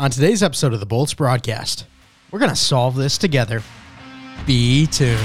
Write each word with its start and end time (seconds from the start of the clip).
On 0.00 0.10
today's 0.10 0.42
episode 0.42 0.72
of 0.72 0.80
the 0.80 0.86
Bolts 0.86 1.12
broadcast, 1.12 1.84
we're 2.30 2.38
going 2.38 2.48
to 2.48 2.56
solve 2.56 2.96
this 2.96 3.18
together. 3.18 3.62
Be 4.46 4.86
tuned. 4.86 5.20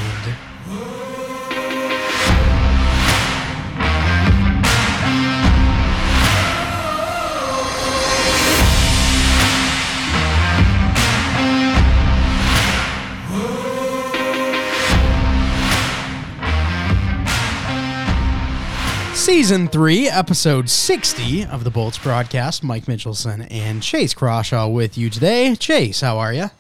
Season 19.26 19.68
3, 19.68 20.08
Episode 20.08 20.70
60 20.70 21.46
of 21.46 21.64
the 21.64 21.72
Bolts 21.72 21.98
broadcast. 21.98 22.64
Mike 22.64 22.86
Mitchelson 22.86 23.48
and 23.50 23.82
Chase 23.82 24.14
Crawshaw 24.14 24.68
with 24.68 25.00
you 25.00 25.10
today. 25.10 25.56
Chase, 25.56 26.02
how 26.02 26.20
are 26.20 26.32
you? 26.32 26.52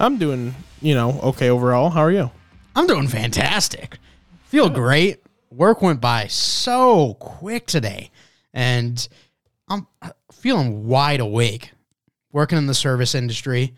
I'm 0.00 0.16
doing, 0.16 0.54
you 0.80 0.94
know, 0.94 1.20
okay 1.22 1.50
overall. 1.50 1.90
How 1.90 2.00
are 2.00 2.10
you? 2.10 2.30
I'm 2.74 2.86
doing 2.86 3.08
fantastic. 3.08 3.98
Feel 4.46 4.70
great. 4.70 5.22
Work 5.50 5.82
went 5.82 6.00
by 6.00 6.28
so 6.28 7.12
quick 7.20 7.66
today, 7.66 8.10
and 8.54 9.06
I'm 9.68 9.86
uh, 10.00 10.12
feeling 10.32 10.88
wide 10.88 11.20
awake. 11.20 11.72
Working 12.32 12.56
in 12.56 12.66
the 12.66 12.72
service 12.72 13.14
industry, 13.14 13.74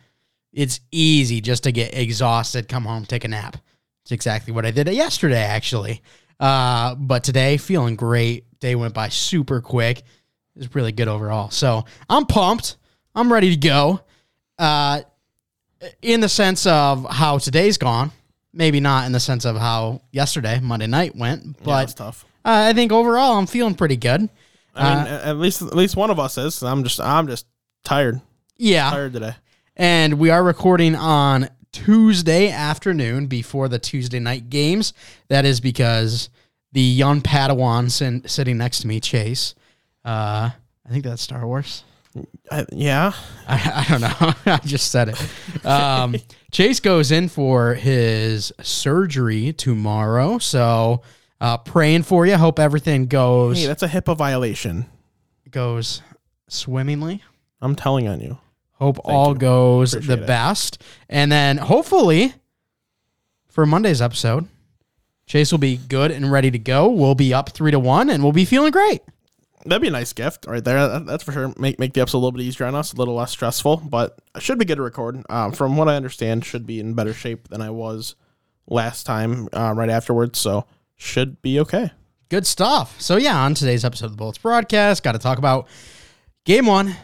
it's 0.53 0.79
easy 0.93 1.41
just 1.41 1.65
to 1.65 1.73
get 1.73 1.99
exhausted, 1.99 2.69
come 2.69 2.85
home, 2.85 3.07
take 3.07 3.25
a 3.25 3.29
nap. 3.29 3.57
It's 4.05 4.13
exactly 4.13 4.53
what 4.53 4.65
I 4.65 4.71
did 4.71 4.87
yesterday, 4.87 5.43
actually. 5.43 6.01
Uh, 6.39 6.95
but 6.95 7.25
today, 7.25 7.57
feeling 7.57 7.97
great. 7.97 8.45
Day 8.61 8.75
went 8.75 8.95
by 8.95 9.09
super 9.09 9.61
quick. 9.61 9.99
It 9.99 10.05
was 10.59 10.75
really 10.75 10.93
good 10.93 11.09
overall. 11.09 11.51
So 11.51 11.85
I'm 12.09 12.27
pumped. 12.27 12.77
I'm 13.15 13.33
ready 13.33 13.51
to 13.51 13.57
go. 13.57 14.01
Uh, 14.59 15.03
in 16.01 16.21
the 16.21 16.29
sense 16.29 16.67
of 16.67 17.07
how 17.11 17.39
today's 17.39 17.77
gone, 17.79 18.11
maybe 18.53 18.81
not 18.81 19.05
in 19.07 19.13
the 19.13 19.21
sense 19.21 19.45
of 19.45 19.57
how 19.57 20.01
yesterday, 20.13 20.59
Monday 20.61 20.87
night 20.87 21.15
went, 21.15 21.45
Yeah, 21.45 21.53
but 21.63 21.85
it's 21.85 21.95
tough. 21.95 22.25
uh, 22.45 22.69
I 22.71 22.73
think 22.73 22.93
overall 22.93 23.37
I'm 23.39 23.47
feeling 23.47 23.75
pretty 23.75 23.97
good. 23.97 24.29
I 24.75 24.95
mean, 24.95 25.07
Uh, 25.07 25.23
at 25.25 25.37
least 25.37 25.61
at 25.63 25.75
least 25.75 25.97
one 25.97 26.11
of 26.11 26.19
us 26.19 26.39
is. 26.39 26.63
I'm 26.63 26.83
just 26.85 27.01
I'm 27.01 27.27
just 27.27 27.47
tired. 27.85 28.21
Yeah. 28.57 28.91
Tired 28.91 29.13
today. 29.13 29.35
And 29.77 30.15
we 30.19 30.31
are 30.31 30.43
recording 30.43 30.95
on 30.95 31.49
Tuesday 31.73 32.49
afternoon 32.51 33.27
before 33.27 33.69
the 33.69 33.79
Tuesday 33.79 34.19
night 34.19 34.49
games. 34.49 34.95
That 35.29 35.45
is 35.45 35.61
because 35.61 36.31
the 36.77 36.83
young 36.83 37.23
Padawan 37.23 37.91
sin- 37.91 38.23
sitting 38.29 38.59
next 38.59 38.81
to 38.81 38.87
me, 38.87 39.01
Chase, 39.01 39.55
uh, 40.05 40.51
I 40.85 40.89
think 40.91 41.05
that's 41.05 41.23
Star 41.23 41.47
Wars. 41.47 41.85
I, 42.53 42.67
yeah. 42.71 43.13
I, 43.49 43.85
I 43.89 43.91
don't 43.91 44.03
know. 44.03 44.35
I 44.53 44.59
just 44.59 44.93
said 44.93 45.09
it. 45.09 45.65
Um, 45.67 46.17
Chase 46.51 46.81
goes 46.81 47.11
in 47.13 47.31
for 47.31 47.73
his 47.73 48.53
surgery 48.61 49.55
tomorrow. 49.55 50.37
So 50.37 51.01
uh, 51.41 51.57
praying 51.57 52.03
for 52.03 52.27
you. 52.27 52.37
Hope 52.37 52.59
everything 52.59 53.07
goes 53.07 53.59
Hey, 53.59 53.67
that's 53.67 53.83
a 53.83 53.89
HIPAA 53.89 54.15
violation. 54.15 54.85
goes 55.49 56.03
swimmingly. 56.47 57.23
I'm 57.63 57.75
telling 57.75 58.07
on 58.07 58.21
you. 58.21 58.37
Hope 58.73 58.99
all 59.03 59.33
you. 59.33 59.39
goes 59.39 59.95
Appreciate 59.95 60.17
the 60.17 60.23
it. 60.25 60.27
best. 60.27 60.83
And 61.09 61.33
then 61.33 61.57
hopefully 61.57 62.35
for 63.49 63.65
Monday's 63.65 64.03
episode, 64.03 64.47
Chase 65.27 65.51
will 65.51 65.59
be 65.59 65.77
good 65.77 66.11
and 66.11 66.31
ready 66.31 66.51
to 66.51 66.59
go. 66.59 66.89
We'll 66.89 67.17
be 67.17 67.35
up 67.35 67.51
three 67.51 67.73
to 67.73 67.79
one 67.79 68.11
and 68.11 68.23
we'll 68.23 68.33
be 68.33 68.45
feeling 68.45 68.71
great. 68.71 69.03
That'd 69.65 69.83
be 69.83 69.89
a 69.89 69.91
nice 69.91 70.13
gift 70.13 70.47
right 70.47 70.63
there. 70.63 71.01
That's 71.01 71.25
for 71.25 71.33
sure. 71.33 71.53
Make 71.59 71.81
make 71.81 71.93
the 71.93 72.01
episode 72.01 72.19
a 72.19 72.21
little 72.21 72.33
bit 72.33 72.43
easier 72.43 72.67
on 72.67 72.77
us, 72.77 72.93
a 72.93 72.97
little 72.97 73.15
less 73.15 73.33
stressful, 73.33 73.79
but 73.89 74.21
it 74.37 74.43
should 74.43 74.59
be 74.59 74.65
good 74.65 74.77
to 74.77 74.83
record. 74.83 75.25
Um, 75.29 75.51
from 75.51 75.77
what 75.77 75.89
I 75.89 75.97
understand, 75.97 76.45
should 76.45 76.67
be 76.67 76.79
in 76.79 76.95
better 76.95 77.13
shape 77.13 77.49
than 77.49 77.61
I 77.61 77.71
was 77.71 78.15
last 78.69 79.05
time. 79.05 79.49
Uh, 79.53 79.73
right 79.77 79.91
afterwards, 79.91 80.39
so 80.39 80.67
should 80.95 81.43
be 81.43 81.59
okay. 81.61 81.91
Good 82.29 82.47
stuff. 82.47 83.01
So 83.01 83.17
yeah, 83.17 83.37
on 83.37 83.55
today's 83.55 83.85
episode 83.85 84.07
of 84.07 84.13
the 84.13 84.17
Bolts 84.17 84.39
broadcast, 84.39 85.03
got 85.03 85.13
to 85.13 85.19
talk 85.19 85.39
about 85.39 85.67
game 86.45 86.67
one. 86.67 86.95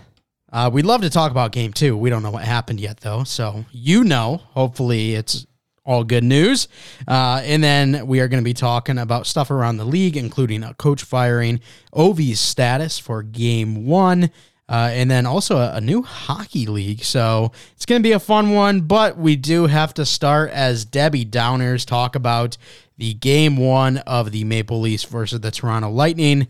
Uh, 0.52 0.70
we'd 0.72 0.84
love 0.84 1.00
to 1.00 1.10
talk 1.10 1.32
about 1.32 1.50
game 1.50 1.72
two. 1.72 1.96
We 1.96 2.10
don't 2.10 2.22
know 2.22 2.30
what 2.30 2.44
happened 2.44 2.78
yet, 2.78 3.00
though. 3.00 3.24
So 3.24 3.64
you 3.72 4.04
know, 4.04 4.36
hopefully 4.50 5.14
it's 5.14 5.46
all 5.84 6.04
good 6.04 6.24
news. 6.24 6.68
Uh, 7.08 7.40
and 7.44 7.62
then 7.62 8.06
we 8.06 8.20
are 8.20 8.28
going 8.28 8.42
to 8.42 8.44
be 8.44 8.54
talking 8.54 8.98
about 8.98 9.26
stuff 9.26 9.50
around 9.50 9.76
the 9.76 9.84
league, 9.84 10.16
including 10.16 10.62
a 10.62 10.74
coach 10.74 11.02
firing, 11.02 11.60
Ovi's 11.92 12.40
status 12.40 12.98
for 12.98 13.22
game 13.22 13.86
one. 13.86 14.30
Uh, 14.68 14.88
and 14.92 15.10
then 15.10 15.26
also 15.26 15.58
a, 15.58 15.74
a 15.74 15.80
new 15.80 16.02
hockey 16.02 16.66
league. 16.66 17.02
So 17.02 17.52
it's 17.74 17.84
going 17.84 18.00
to 18.00 18.02
be 18.02 18.12
a 18.12 18.20
fun 18.20 18.52
one, 18.52 18.82
but 18.82 19.18
we 19.18 19.36
do 19.36 19.66
have 19.66 19.92
to 19.94 20.06
start 20.06 20.50
as 20.50 20.84
Debbie 20.84 21.26
Downers 21.26 21.84
talk 21.84 22.14
about 22.14 22.56
the 22.96 23.12
game 23.14 23.56
one 23.56 23.98
of 23.98 24.30
the 24.30 24.44
Maple 24.44 24.80
Leafs 24.80 25.04
versus 25.04 25.40
the 25.40 25.50
Toronto 25.50 25.90
Lightning, 25.90 26.46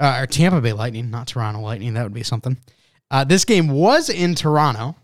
uh, 0.00 0.20
or 0.22 0.26
Tampa 0.26 0.60
Bay 0.60 0.72
Lightning, 0.72 1.10
not 1.10 1.28
Toronto 1.28 1.60
Lightning. 1.60 1.94
That 1.94 2.02
would 2.02 2.14
be 2.14 2.22
something. 2.22 2.56
Uh, 3.10 3.24
this 3.24 3.44
game 3.44 3.68
was 3.68 4.08
in 4.08 4.34
Toronto, 4.34 4.96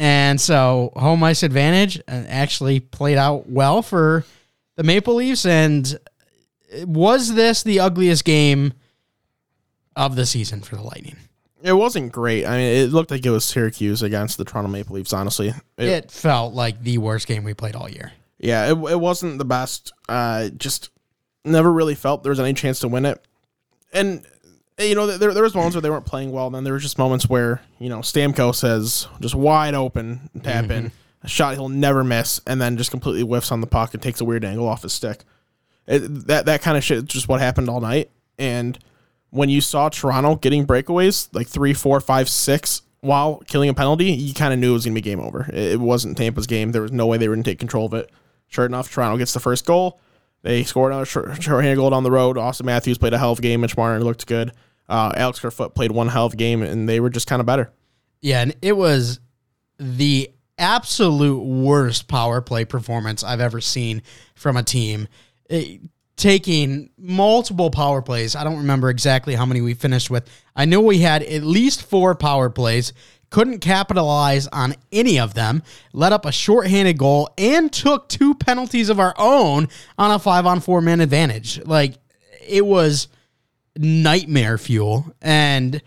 and 0.00 0.40
so 0.40 0.92
home 0.96 1.22
ice 1.22 1.42
advantage 1.44 1.98
uh, 2.08 2.24
actually 2.28 2.80
played 2.80 3.18
out 3.18 3.48
well 3.48 3.82
for 3.82 4.24
the 4.76 4.82
Maple 4.82 5.14
Leafs. 5.14 5.44
And 5.46 5.98
was 6.84 7.34
this 7.34 7.62
the 7.62 7.78
ugliest 7.80 8.24
game 8.24 8.72
of 9.96 10.16
the 10.16 10.26
season 10.26 10.62
for 10.62 10.76
the 10.76 10.82
Lightning? 10.82 11.16
It 11.62 11.74
wasn't 11.74 12.10
great. 12.12 12.46
I 12.46 12.56
mean, 12.56 12.76
it 12.84 12.90
looked 12.90 13.10
like 13.10 13.26
it 13.26 13.30
was 13.30 13.44
Syracuse 13.44 14.02
against 14.02 14.38
the 14.38 14.44
Toronto 14.44 14.70
Maple 14.70 14.96
Leafs. 14.96 15.12
Honestly, 15.12 15.48
It- 15.76 15.88
It 15.88 16.10
felt 16.10 16.54
like 16.54 16.82
the 16.82 16.96
worst 16.98 17.26
game 17.26 17.44
we 17.44 17.52
played 17.52 17.76
all 17.76 17.88
year. 17.90 18.12
Yeah, 18.38 18.68
it, 18.68 18.78
it 18.90 18.98
wasn't 18.98 19.36
the 19.36 19.44
best. 19.44 19.92
Uh, 20.08 20.48
just 20.56 20.88
never 21.44 21.70
really 21.70 21.94
felt 21.94 22.22
there 22.22 22.30
was 22.30 22.40
any 22.40 22.54
chance 22.54 22.80
to 22.80 22.88
win 22.88 23.04
it. 23.04 23.22
And 23.92 24.24
Eh, 24.80 24.86
you 24.86 24.94
know, 24.94 25.06
there 25.06 25.34
there 25.34 25.42
was 25.42 25.54
moments 25.54 25.76
where 25.76 25.82
they 25.82 25.90
weren't 25.90 26.06
playing 26.06 26.32
well. 26.32 26.46
And 26.46 26.54
then 26.54 26.64
there 26.64 26.72
was 26.72 26.82
just 26.82 26.98
moments 26.98 27.28
where 27.28 27.60
you 27.78 27.88
know 27.88 27.98
Stamkos 27.98 28.56
says 28.56 29.06
just 29.20 29.34
wide 29.34 29.74
open 29.74 30.30
tap 30.42 30.70
in 30.70 30.84
mm-hmm. 30.84 30.94
a 31.22 31.28
shot 31.28 31.54
he'll 31.54 31.68
never 31.68 32.02
miss, 32.02 32.40
and 32.46 32.60
then 32.60 32.76
just 32.76 32.90
completely 32.90 33.22
whiffs 33.22 33.52
on 33.52 33.60
the 33.60 33.66
puck 33.66 33.92
and 33.92 34.02
takes 34.02 34.20
a 34.20 34.24
weird 34.24 34.44
angle 34.44 34.66
off 34.66 34.82
his 34.82 34.94
stick. 34.94 35.24
It, 35.86 36.26
that 36.26 36.46
that 36.46 36.62
kind 36.62 36.78
of 36.78 36.84
shit 36.84 36.98
is 36.98 37.04
just 37.04 37.28
what 37.28 37.40
happened 37.40 37.68
all 37.68 37.80
night. 37.80 38.10
And 38.38 38.78
when 39.28 39.50
you 39.50 39.60
saw 39.60 39.90
Toronto 39.90 40.36
getting 40.36 40.66
breakaways 40.66 41.28
like 41.32 41.46
three, 41.46 41.74
four, 41.74 42.00
five, 42.00 42.28
six 42.28 42.82
while 43.00 43.42
killing 43.46 43.68
a 43.68 43.74
penalty, 43.74 44.10
you 44.12 44.32
kind 44.32 44.54
of 44.54 44.58
knew 44.58 44.70
it 44.70 44.74
was 44.74 44.84
gonna 44.86 44.94
be 44.94 45.02
game 45.02 45.20
over. 45.20 45.42
It, 45.52 45.72
it 45.72 45.80
wasn't 45.80 46.16
Tampa's 46.16 46.46
game. 46.46 46.72
There 46.72 46.82
was 46.82 46.92
no 46.92 47.06
way 47.06 47.18
they 47.18 47.28
were 47.28 47.34
gonna 47.34 47.44
take 47.44 47.58
control 47.58 47.84
of 47.84 47.94
it. 47.94 48.10
Sure 48.48 48.64
enough, 48.64 48.90
Toronto 48.90 49.18
gets 49.18 49.34
the 49.34 49.40
first 49.40 49.66
goal. 49.66 50.00
They 50.42 50.64
scored 50.64 50.92
another 50.92 51.04
short, 51.04 51.42
shorthanded 51.42 51.76
goal 51.76 51.90
down 51.90 52.02
the 52.02 52.10
road. 52.10 52.36
Auston 52.36 52.64
Matthews 52.64 52.96
played 52.96 53.12
a 53.12 53.18
hell 53.18 53.32
of 53.32 53.40
a 53.40 53.42
game. 53.42 53.60
Mitch 53.60 53.76
Marner 53.76 54.02
looked 54.02 54.26
good. 54.26 54.52
Uh, 54.90 55.12
Alex 55.16 55.38
Kerfoot 55.38 55.74
played 55.74 55.92
one 55.92 56.08
hell 56.08 56.26
of 56.26 56.34
a 56.34 56.36
game, 56.36 56.62
and 56.62 56.88
they 56.88 57.00
were 57.00 57.10
just 57.10 57.26
kind 57.26 57.40
of 57.40 57.46
better. 57.46 57.70
Yeah, 58.20 58.42
and 58.42 58.54
it 58.60 58.76
was 58.76 59.20
the 59.78 60.30
absolute 60.58 61.40
worst 61.40 62.06
power 62.06 62.42
play 62.42 62.64
performance 62.64 63.24
I've 63.24 63.40
ever 63.40 63.60
seen 63.60 64.02
from 64.34 64.56
a 64.56 64.62
team. 64.62 65.08
Eh, 65.48 65.78
taking 66.16 66.90
multiple 66.98 67.70
power 67.70 68.02
plays. 68.02 68.36
I 68.36 68.44
don't 68.44 68.58
remember 68.58 68.90
exactly 68.90 69.34
how 69.34 69.46
many 69.46 69.62
we 69.62 69.72
finished 69.72 70.10
with. 70.10 70.28
I 70.54 70.66
know 70.66 70.82
we 70.82 70.98
had 70.98 71.22
at 71.22 71.42
least 71.42 71.82
four 71.82 72.14
power 72.14 72.50
plays. 72.50 72.92
Couldn't 73.30 73.60
capitalize 73.60 74.46
on 74.48 74.74
any 74.92 75.18
of 75.18 75.32
them. 75.32 75.62
Let 75.94 76.12
up 76.12 76.26
a 76.26 76.32
shorthanded 76.32 76.98
goal 76.98 77.30
and 77.38 77.72
took 77.72 78.08
two 78.08 78.34
penalties 78.34 78.90
of 78.90 79.00
our 79.00 79.14
own 79.16 79.68
on 79.96 80.10
a 80.10 80.18
five 80.18 80.44
on 80.44 80.60
four 80.60 80.82
man 80.82 81.00
advantage. 81.00 81.64
Like 81.64 81.94
it 82.46 82.66
was 82.66 83.08
nightmare 83.76 84.58
fuel. 84.58 85.14
And 85.20 85.80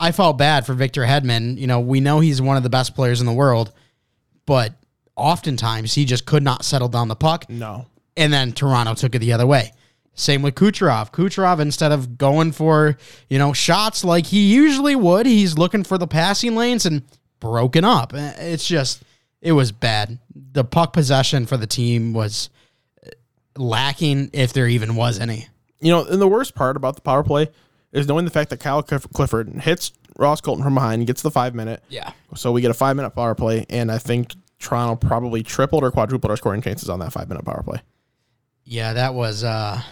I 0.00 0.12
felt 0.12 0.38
bad 0.38 0.66
for 0.66 0.74
Victor 0.74 1.02
Hedman. 1.02 1.58
You 1.58 1.66
know, 1.66 1.80
we 1.80 2.00
know 2.00 2.20
he's 2.20 2.40
one 2.42 2.56
of 2.56 2.62
the 2.62 2.70
best 2.70 2.94
players 2.94 3.20
in 3.20 3.26
the 3.26 3.32
world, 3.32 3.72
but 4.46 4.74
oftentimes 5.16 5.94
he 5.94 6.04
just 6.04 6.26
could 6.26 6.42
not 6.42 6.64
settle 6.64 6.88
down 6.88 7.08
the 7.08 7.16
puck. 7.16 7.48
No, 7.48 7.86
And 8.16 8.32
then 8.32 8.52
Toronto 8.52 8.94
took 8.94 9.14
it 9.14 9.20
the 9.20 9.32
other 9.32 9.46
way. 9.46 9.72
Same 10.14 10.42
with 10.42 10.54
Kucherov. 10.56 11.10
Kucherov, 11.12 11.58
instead 11.60 11.90
of 11.92 12.18
going 12.18 12.52
for, 12.52 12.98
you 13.30 13.38
know, 13.38 13.52
shots 13.54 14.04
like 14.04 14.26
he 14.26 14.52
usually 14.52 14.94
would, 14.94 15.24
he's 15.24 15.56
looking 15.56 15.84
for 15.84 15.96
the 15.96 16.06
passing 16.06 16.54
lanes 16.54 16.84
and 16.84 17.02
broken 17.40 17.82
up. 17.84 18.12
Eh, 18.14 18.32
It's 18.38 18.66
just, 18.66 19.02
it 19.40 19.52
was 19.52 19.72
bad. 19.72 20.18
The 20.34 20.64
puck 20.64 20.92
possession 20.92 21.46
for 21.46 21.56
the 21.56 21.66
team 21.66 22.12
was 22.12 22.50
lacking, 23.56 24.30
if 24.32 24.52
there 24.52 24.66
even 24.68 24.96
was 24.96 25.18
any. 25.18 25.48
You 25.82 25.90
know, 25.90 26.04
and 26.04 26.20
the 26.20 26.28
worst 26.28 26.54
part 26.54 26.76
about 26.76 26.94
the 26.94 27.02
power 27.02 27.22
play 27.22 27.50
is 27.92 28.08
knowing 28.08 28.24
the 28.24 28.30
fact 28.30 28.50
that 28.50 28.60
Kyle 28.60 28.82
Cliff- 28.82 29.10
Clifford 29.12 29.48
hits 29.60 29.92
Ross 30.16 30.40
Colton 30.40 30.64
from 30.64 30.74
behind, 30.74 31.00
and 31.00 31.06
gets 31.06 31.22
the 31.22 31.30
five 31.30 31.54
minute. 31.54 31.82
Yeah. 31.88 32.12
So 32.34 32.52
we 32.52 32.60
get 32.60 32.70
a 32.70 32.74
five 32.74 32.96
minute 32.96 33.10
power 33.10 33.34
play, 33.34 33.66
and 33.68 33.90
I 33.90 33.98
think 33.98 34.34
Toronto 34.58 34.96
probably 34.96 35.42
tripled 35.42 35.82
or 35.82 35.90
quadrupled 35.90 36.30
our 36.30 36.36
scoring 36.36 36.62
chances 36.62 36.88
on 36.88 37.00
that 37.00 37.12
five 37.12 37.28
minute 37.28 37.44
power 37.44 37.62
play. 37.62 37.82
Yeah, 38.64 38.92
that 38.92 39.14
was 39.14 39.42
uh 39.42 39.82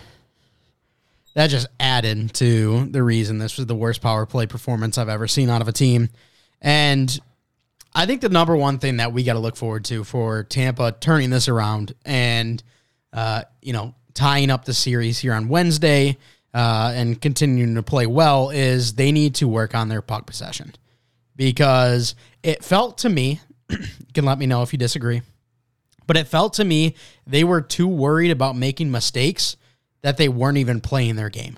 that 1.34 1.48
just 1.48 1.68
added 1.78 2.34
to 2.34 2.86
the 2.86 3.02
reason 3.02 3.38
this 3.38 3.56
was 3.56 3.66
the 3.66 3.74
worst 3.74 4.00
power 4.00 4.26
play 4.26 4.46
performance 4.46 4.98
I've 4.98 5.08
ever 5.08 5.28
seen 5.28 5.48
out 5.48 5.60
of 5.62 5.68
a 5.68 5.72
team. 5.72 6.08
And 6.60 7.18
I 7.94 8.06
think 8.06 8.20
the 8.20 8.28
number 8.28 8.56
one 8.56 8.78
thing 8.78 8.98
that 8.98 9.12
we 9.12 9.22
got 9.24 9.34
to 9.34 9.38
look 9.38 9.56
forward 9.56 9.84
to 9.86 10.04
for 10.04 10.44
Tampa 10.44 10.92
turning 10.92 11.30
this 11.30 11.48
around 11.48 11.94
and, 12.04 12.62
uh, 13.12 13.42
you 13.62 13.72
know, 13.72 13.94
tying 14.14 14.50
up 14.50 14.64
the 14.64 14.74
series 14.74 15.18
here 15.18 15.32
on 15.32 15.48
Wednesday 15.48 16.16
uh, 16.54 16.92
and 16.94 17.20
continuing 17.20 17.74
to 17.74 17.82
play 17.82 18.06
well 18.06 18.50
is 18.50 18.94
they 18.94 19.12
need 19.12 19.34
to 19.36 19.48
work 19.48 19.74
on 19.74 19.88
their 19.88 20.02
puck 20.02 20.26
possession 20.26 20.74
because 21.36 22.14
it 22.42 22.64
felt 22.64 22.98
to 22.98 23.08
me, 23.08 23.40
you 23.70 23.78
can 24.12 24.24
let 24.24 24.38
me 24.38 24.46
know 24.46 24.62
if 24.62 24.72
you 24.72 24.78
disagree, 24.78 25.22
but 26.06 26.16
it 26.16 26.26
felt 26.26 26.54
to 26.54 26.64
me 26.64 26.96
they 27.26 27.44
were 27.44 27.60
too 27.60 27.88
worried 27.88 28.30
about 28.30 28.56
making 28.56 28.90
mistakes 28.90 29.56
that 30.02 30.16
they 30.16 30.28
weren't 30.28 30.58
even 30.58 30.80
playing 30.80 31.16
their 31.16 31.30
game. 31.30 31.56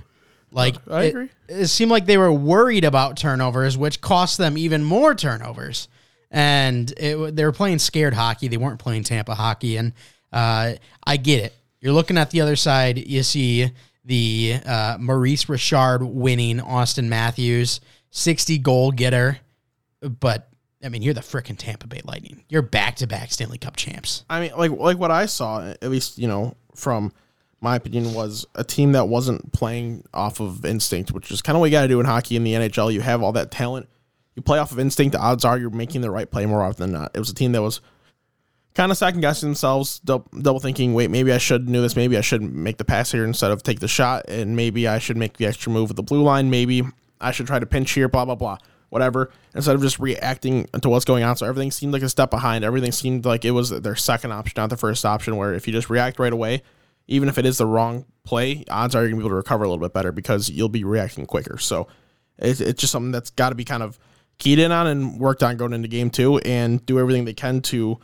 Like 0.50 0.76
I 0.88 1.04
it- 1.04 1.08
agree. 1.08 1.28
It, 1.48 1.66
seemed 1.66 1.90
like 1.90 2.06
they 2.06 2.18
were 2.18 2.32
worried 2.32 2.84
about 2.84 3.16
turnovers, 3.16 3.76
which 3.76 4.00
cost 4.00 4.38
them 4.38 4.56
even 4.58 4.84
more 4.84 5.14
turnovers. 5.14 5.88
And 6.30 6.90
it, 6.96 7.36
they 7.36 7.44
were 7.44 7.52
playing 7.52 7.78
scared 7.78 8.14
hockey. 8.14 8.48
They 8.48 8.56
weren't 8.56 8.78
playing 8.78 9.04
Tampa 9.04 9.34
hockey. 9.34 9.76
And 9.76 9.92
uh, 10.32 10.74
I 11.06 11.16
get 11.16 11.44
it. 11.44 11.54
You're 11.82 11.92
looking 11.92 12.16
at 12.16 12.30
the 12.30 12.40
other 12.40 12.56
side. 12.56 12.96
You 12.96 13.22
see 13.24 13.70
the 14.04 14.60
uh, 14.64 14.96
Maurice 14.98 15.48
Richard 15.48 16.02
winning 16.02 16.58
Auston 16.58 17.08
Matthews, 17.08 17.80
60 18.10 18.58
goal 18.58 18.92
getter. 18.92 19.38
But 20.00 20.48
I 20.82 20.88
mean, 20.88 21.02
you're 21.02 21.12
the 21.12 21.20
freaking 21.20 21.58
Tampa 21.58 21.88
Bay 21.88 22.00
Lightning. 22.04 22.44
You're 22.48 22.62
back 22.62 22.96
to 22.96 23.06
back 23.06 23.32
Stanley 23.32 23.58
Cup 23.58 23.76
champs. 23.76 24.24
I 24.30 24.40
mean, 24.40 24.52
like 24.56 24.70
like 24.70 24.98
what 24.98 25.10
I 25.10 25.26
saw, 25.26 25.60
at 25.60 25.90
least 25.90 26.18
you 26.18 26.28
know 26.28 26.56
from 26.74 27.12
my 27.60 27.76
opinion, 27.76 28.14
was 28.14 28.46
a 28.54 28.64
team 28.64 28.92
that 28.92 29.08
wasn't 29.08 29.52
playing 29.52 30.04
off 30.14 30.40
of 30.40 30.64
instinct, 30.64 31.12
which 31.12 31.30
is 31.30 31.42
kind 31.42 31.56
of 31.56 31.60
what 31.60 31.66
you 31.66 31.72
got 31.72 31.82
to 31.82 31.88
do 31.88 32.00
in 32.00 32.06
hockey 32.06 32.36
in 32.36 32.44
the 32.44 32.54
NHL. 32.54 32.92
You 32.92 33.00
have 33.00 33.22
all 33.22 33.32
that 33.32 33.50
talent, 33.50 33.88
you 34.34 34.42
play 34.42 34.58
off 34.58 34.72
of 34.72 34.78
instinct. 34.78 35.12
The 35.12 35.20
odds 35.20 35.44
are 35.44 35.58
you're 35.58 35.70
making 35.70 36.00
the 36.00 36.10
right 36.10 36.30
play 36.30 36.46
more 36.46 36.62
often 36.62 36.90
than 36.90 37.00
not. 37.00 37.12
It 37.14 37.18
was 37.18 37.30
a 37.30 37.34
team 37.34 37.52
that 37.52 37.62
was 37.62 37.80
kind 38.74 38.90
of 38.90 38.98
second 38.98 39.20
guessing 39.20 39.50
themselves, 39.50 39.98
dou- 40.00 40.24
double 40.40 40.60
thinking. 40.60 40.94
Wait, 40.94 41.10
maybe 41.10 41.32
I 41.32 41.38
should 41.38 41.66
do 41.66 41.80
this. 41.80 41.96
Maybe 41.96 42.16
I 42.16 42.20
should 42.20 42.42
make 42.42 42.78
the 42.78 42.84
pass 42.84 43.12
here 43.12 43.24
instead 43.24 43.50
of 43.50 43.62
take 43.62 43.80
the 43.80 43.88
shot, 43.88 44.24
and 44.28 44.56
maybe 44.56 44.88
I 44.88 44.98
should 44.98 45.16
make 45.16 45.36
the 45.36 45.46
extra 45.46 45.72
move 45.72 45.88
with 45.88 45.96
the 45.96 46.02
blue 46.02 46.22
line. 46.22 46.50
Maybe 46.50 46.82
I 47.20 47.32
should 47.32 47.46
try 47.46 47.58
to 47.58 47.66
pinch 47.66 47.92
here. 47.92 48.08
Blah 48.08 48.24
blah 48.24 48.34
blah. 48.34 48.58
Whatever. 48.88 49.30
Instead 49.54 49.74
of 49.74 49.80
just 49.80 49.98
reacting 49.98 50.66
to 50.80 50.88
what's 50.88 51.04
going 51.04 51.24
on, 51.24 51.36
so 51.36 51.46
everything 51.46 51.70
seemed 51.70 51.92
like 51.92 52.02
a 52.02 52.08
step 52.08 52.30
behind. 52.30 52.64
Everything 52.64 52.92
seemed 52.92 53.24
like 53.24 53.44
it 53.44 53.52
was 53.52 53.70
their 53.70 53.96
second 53.96 54.32
option, 54.32 54.54
not 54.56 54.70
the 54.70 54.76
first 54.76 55.04
option. 55.04 55.36
Where 55.36 55.54
if 55.54 55.66
you 55.66 55.72
just 55.72 55.88
react 55.88 56.18
right 56.18 56.32
away, 56.32 56.62
even 57.08 57.28
if 57.28 57.38
it 57.38 57.46
is 57.46 57.58
the 57.58 57.66
wrong 57.66 58.04
play, 58.24 58.64
odds 58.70 58.94
are 58.94 59.00
you're 59.00 59.10
gonna 59.10 59.16
be 59.16 59.22
able 59.22 59.30
to 59.30 59.36
recover 59.36 59.64
a 59.64 59.68
little 59.68 59.82
bit 59.82 59.94
better 59.94 60.12
because 60.12 60.50
you'll 60.50 60.68
be 60.68 60.84
reacting 60.84 61.26
quicker. 61.26 61.58
So 61.58 61.88
it's, 62.38 62.60
it's 62.60 62.80
just 62.80 62.92
something 62.92 63.12
that's 63.12 63.30
got 63.30 63.48
to 63.48 63.54
be 63.54 63.64
kind 63.64 63.82
of 63.82 63.98
keyed 64.38 64.58
in 64.58 64.72
on 64.72 64.86
and 64.86 65.18
worked 65.18 65.42
on 65.42 65.56
going 65.56 65.72
into 65.72 65.88
game 65.88 66.10
two, 66.10 66.38
and 66.38 66.84
do 66.84 66.98
everything 66.98 67.24
they 67.24 67.34
can 67.34 67.60
to 67.62 67.98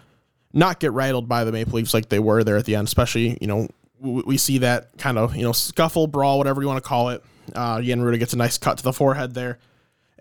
not 0.59 0.81
get 0.81 0.93
rattled 0.93 1.29
by 1.29 1.45
the 1.45 1.53
Maple 1.53 1.75
Leafs 1.75 1.95
like 1.95 2.09
they 2.09 2.19
were 2.19 2.45
there 2.45 2.57
at 2.57 2.67
the 2.67 2.75
end. 2.75 2.89
Especially, 2.89 3.39
you 3.41 3.47
know, 3.47 3.69
we, 4.01 4.23
we 4.23 4.37
see 4.37 4.59
that 4.59 4.97
kind 4.99 5.17
of 5.17 5.37
you 5.37 5.43
know 5.43 5.53
scuffle, 5.53 6.07
brawl, 6.07 6.39
whatever 6.39 6.61
you 6.61 6.69
want 6.69 6.83
to 6.83 6.89
call 6.89 7.11
it. 7.11 7.23
Uh, 7.55 7.81
Jan 7.81 8.01
Rutta 8.01 8.19
gets 8.19 8.33
a 8.35 8.37
nice 8.37 8.59
cut 8.59 8.79
to 8.79 8.85
the 8.85 8.93
forehead 8.93 9.35
there, 9.35 9.59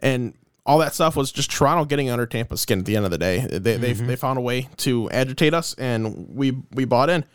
and 0.01 0.33
all 0.65 0.77
that 0.79 0.93
stuff 0.93 1.15
was 1.15 1.31
just 1.31 1.49
Toronto 1.49 1.85
getting 1.85 2.09
under 2.09 2.25
Tampa's 2.25 2.61
skin 2.61 2.79
at 2.79 2.85
the 2.85 2.95
end 2.95 3.05
of 3.05 3.11
the 3.11 3.17
day. 3.17 3.39
They 3.39 3.77
they, 3.77 3.93
they 3.93 4.15
found 4.15 4.37
a 4.37 4.41
way 4.41 4.69
to 4.77 5.09
agitate 5.11 5.53
us, 5.53 5.73
and 5.77 6.35
we 6.35 6.57
we 6.71 6.85
bought 6.85 7.09
in. 7.09 7.25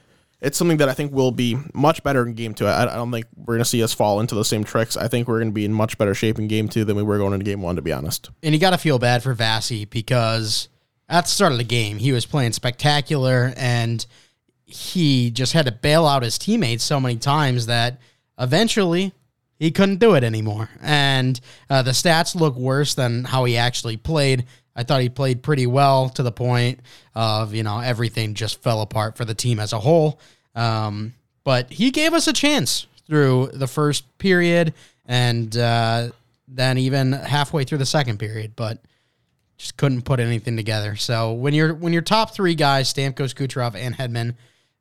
It's 0.40 0.58
something 0.58 0.78
that 0.78 0.88
I 0.88 0.92
think 0.92 1.12
will 1.12 1.30
be 1.30 1.56
much 1.72 2.02
better 2.02 2.26
in 2.26 2.34
game 2.34 2.52
two. 2.52 2.66
I, 2.66 2.82
I 2.82 2.96
don't 2.96 3.12
think 3.12 3.26
we're 3.36 3.54
going 3.54 3.60
to 3.60 3.64
see 3.64 3.80
us 3.80 3.94
fall 3.94 4.18
into 4.18 4.34
the 4.34 4.44
same 4.44 4.64
tricks. 4.64 4.96
I 4.96 5.06
think 5.06 5.28
we're 5.28 5.38
going 5.38 5.50
to 5.50 5.54
be 5.54 5.64
in 5.64 5.72
much 5.72 5.96
better 5.98 6.14
shape 6.14 6.36
in 6.36 6.48
game 6.48 6.68
two 6.68 6.84
than 6.84 6.96
we 6.96 7.04
were 7.04 7.16
going 7.16 7.32
into 7.32 7.44
game 7.44 7.62
one, 7.62 7.76
to 7.76 7.82
be 7.82 7.92
honest. 7.92 8.28
And 8.42 8.52
you 8.52 8.60
got 8.60 8.70
to 8.70 8.78
feel 8.78 8.98
bad 8.98 9.22
for 9.22 9.34
Vassy 9.34 9.84
because 9.84 10.68
at 11.08 11.24
the 11.24 11.30
start 11.30 11.52
of 11.52 11.58
the 11.58 11.64
game, 11.64 11.98
he 11.98 12.12
was 12.12 12.26
playing 12.26 12.52
spectacular 12.52 13.52
and 13.56 14.04
he 14.64 15.30
just 15.30 15.52
had 15.52 15.66
to 15.66 15.72
bail 15.72 16.06
out 16.06 16.22
his 16.22 16.38
teammates 16.38 16.84
so 16.84 16.98
many 16.98 17.16
times 17.16 17.66
that 17.66 17.98
eventually 18.38 19.12
he 19.58 19.70
couldn't 19.70 20.00
do 20.00 20.14
it 20.14 20.24
anymore. 20.24 20.70
And 20.80 21.38
uh, 21.68 21.82
the 21.82 21.90
stats 21.92 22.34
look 22.34 22.56
worse 22.56 22.94
than 22.94 23.24
how 23.24 23.44
he 23.44 23.56
actually 23.56 23.96
played. 23.96 24.46
I 24.74 24.82
thought 24.82 25.02
he 25.02 25.08
played 25.08 25.42
pretty 25.42 25.66
well 25.66 26.08
to 26.10 26.22
the 26.22 26.32
point 26.32 26.80
of, 27.14 27.54
you 27.54 27.62
know, 27.62 27.78
everything 27.78 28.34
just 28.34 28.62
fell 28.62 28.80
apart 28.80 29.16
for 29.16 29.24
the 29.24 29.34
team 29.34 29.60
as 29.60 29.72
a 29.72 29.78
whole. 29.78 30.18
Um, 30.54 31.12
but 31.44 31.70
he 31.70 31.90
gave 31.90 32.14
us 32.14 32.26
a 32.26 32.32
chance 32.32 32.86
through 33.06 33.50
the 33.52 33.66
first 33.66 34.18
period 34.18 34.72
and 35.06 35.56
uh, 35.56 36.08
then 36.48 36.78
even 36.78 37.12
halfway 37.12 37.64
through 37.64 37.78
the 37.78 37.86
second 37.86 38.18
period. 38.18 38.56
But 38.56 38.78
just 39.62 39.76
couldn't 39.76 40.02
put 40.02 40.18
anything 40.18 40.56
together. 40.56 40.96
So 40.96 41.32
when 41.32 41.54
you're 41.54 41.72
when 41.72 41.92
your 41.92 42.02
top 42.02 42.34
three 42.34 42.56
guys, 42.56 42.92
Stamkos, 42.92 43.32
Kucherov, 43.32 43.76
and 43.76 43.96
Hedman, 43.96 44.34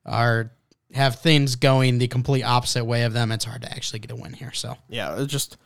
are 0.07 0.51
have 0.93 1.19
things 1.19 1.55
going 1.55 1.99
the 1.99 2.07
complete 2.07 2.41
opposite 2.41 2.83
way 2.83 3.03
of 3.03 3.13
them, 3.13 3.31
it's 3.31 3.45
hard 3.45 3.61
to 3.61 3.71
actually 3.71 3.99
get 3.99 4.09
a 4.09 4.15
win 4.15 4.33
here. 4.33 4.51
So 4.53 4.75
Yeah, 4.89 5.21
it's 5.21 5.31
just 5.31 5.57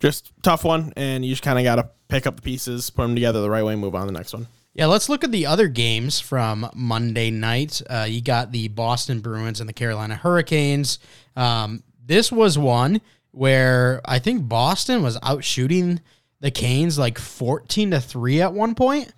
just 0.00 0.30
tough 0.42 0.64
one, 0.64 0.92
and 0.96 1.24
you 1.24 1.32
just 1.32 1.42
kind 1.42 1.58
of 1.58 1.64
got 1.64 1.76
to 1.76 1.88
pick 2.08 2.26
up 2.26 2.36
the 2.36 2.42
pieces, 2.42 2.90
put 2.90 3.02
them 3.02 3.14
together 3.14 3.40
the 3.40 3.48
right 3.48 3.64
way, 3.64 3.72
and 3.72 3.80
move 3.80 3.94
on 3.94 4.02
to 4.02 4.12
the 4.12 4.18
next 4.18 4.34
one. 4.34 4.46
yeah, 4.74 4.84
let's 4.84 5.08
look 5.08 5.24
at 5.24 5.32
the 5.32 5.46
other 5.46 5.66
games 5.68 6.20
from 6.20 6.68
Monday 6.74 7.30
night. 7.30 7.80
Uh, 7.88 8.06
you 8.06 8.20
got 8.20 8.52
the 8.52 8.68
Boston 8.68 9.20
Bruins 9.20 9.60
and 9.60 9.68
the 9.68 9.72
Carolina 9.72 10.14
Hurricanes. 10.14 10.98
Um, 11.36 11.82
this 12.04 12.30
was 12.30 12.58
one 12.58 13.00
where 13.30 14.02
I 14.04 14.18
think 14.18 14.46
Boston 14.46 15.02
was 15.02 15.16
out 15.22 15.42
shooting 15.42 16.00
the 16.40 16.50
Canes 16.50 16.98
like 16.98 17.18
fourteen 17.18 17.90
to 17.90 18.00
three 18.00 18.40
at 18.40 18.52
one 18.52 18.74
point. 18.74 19.12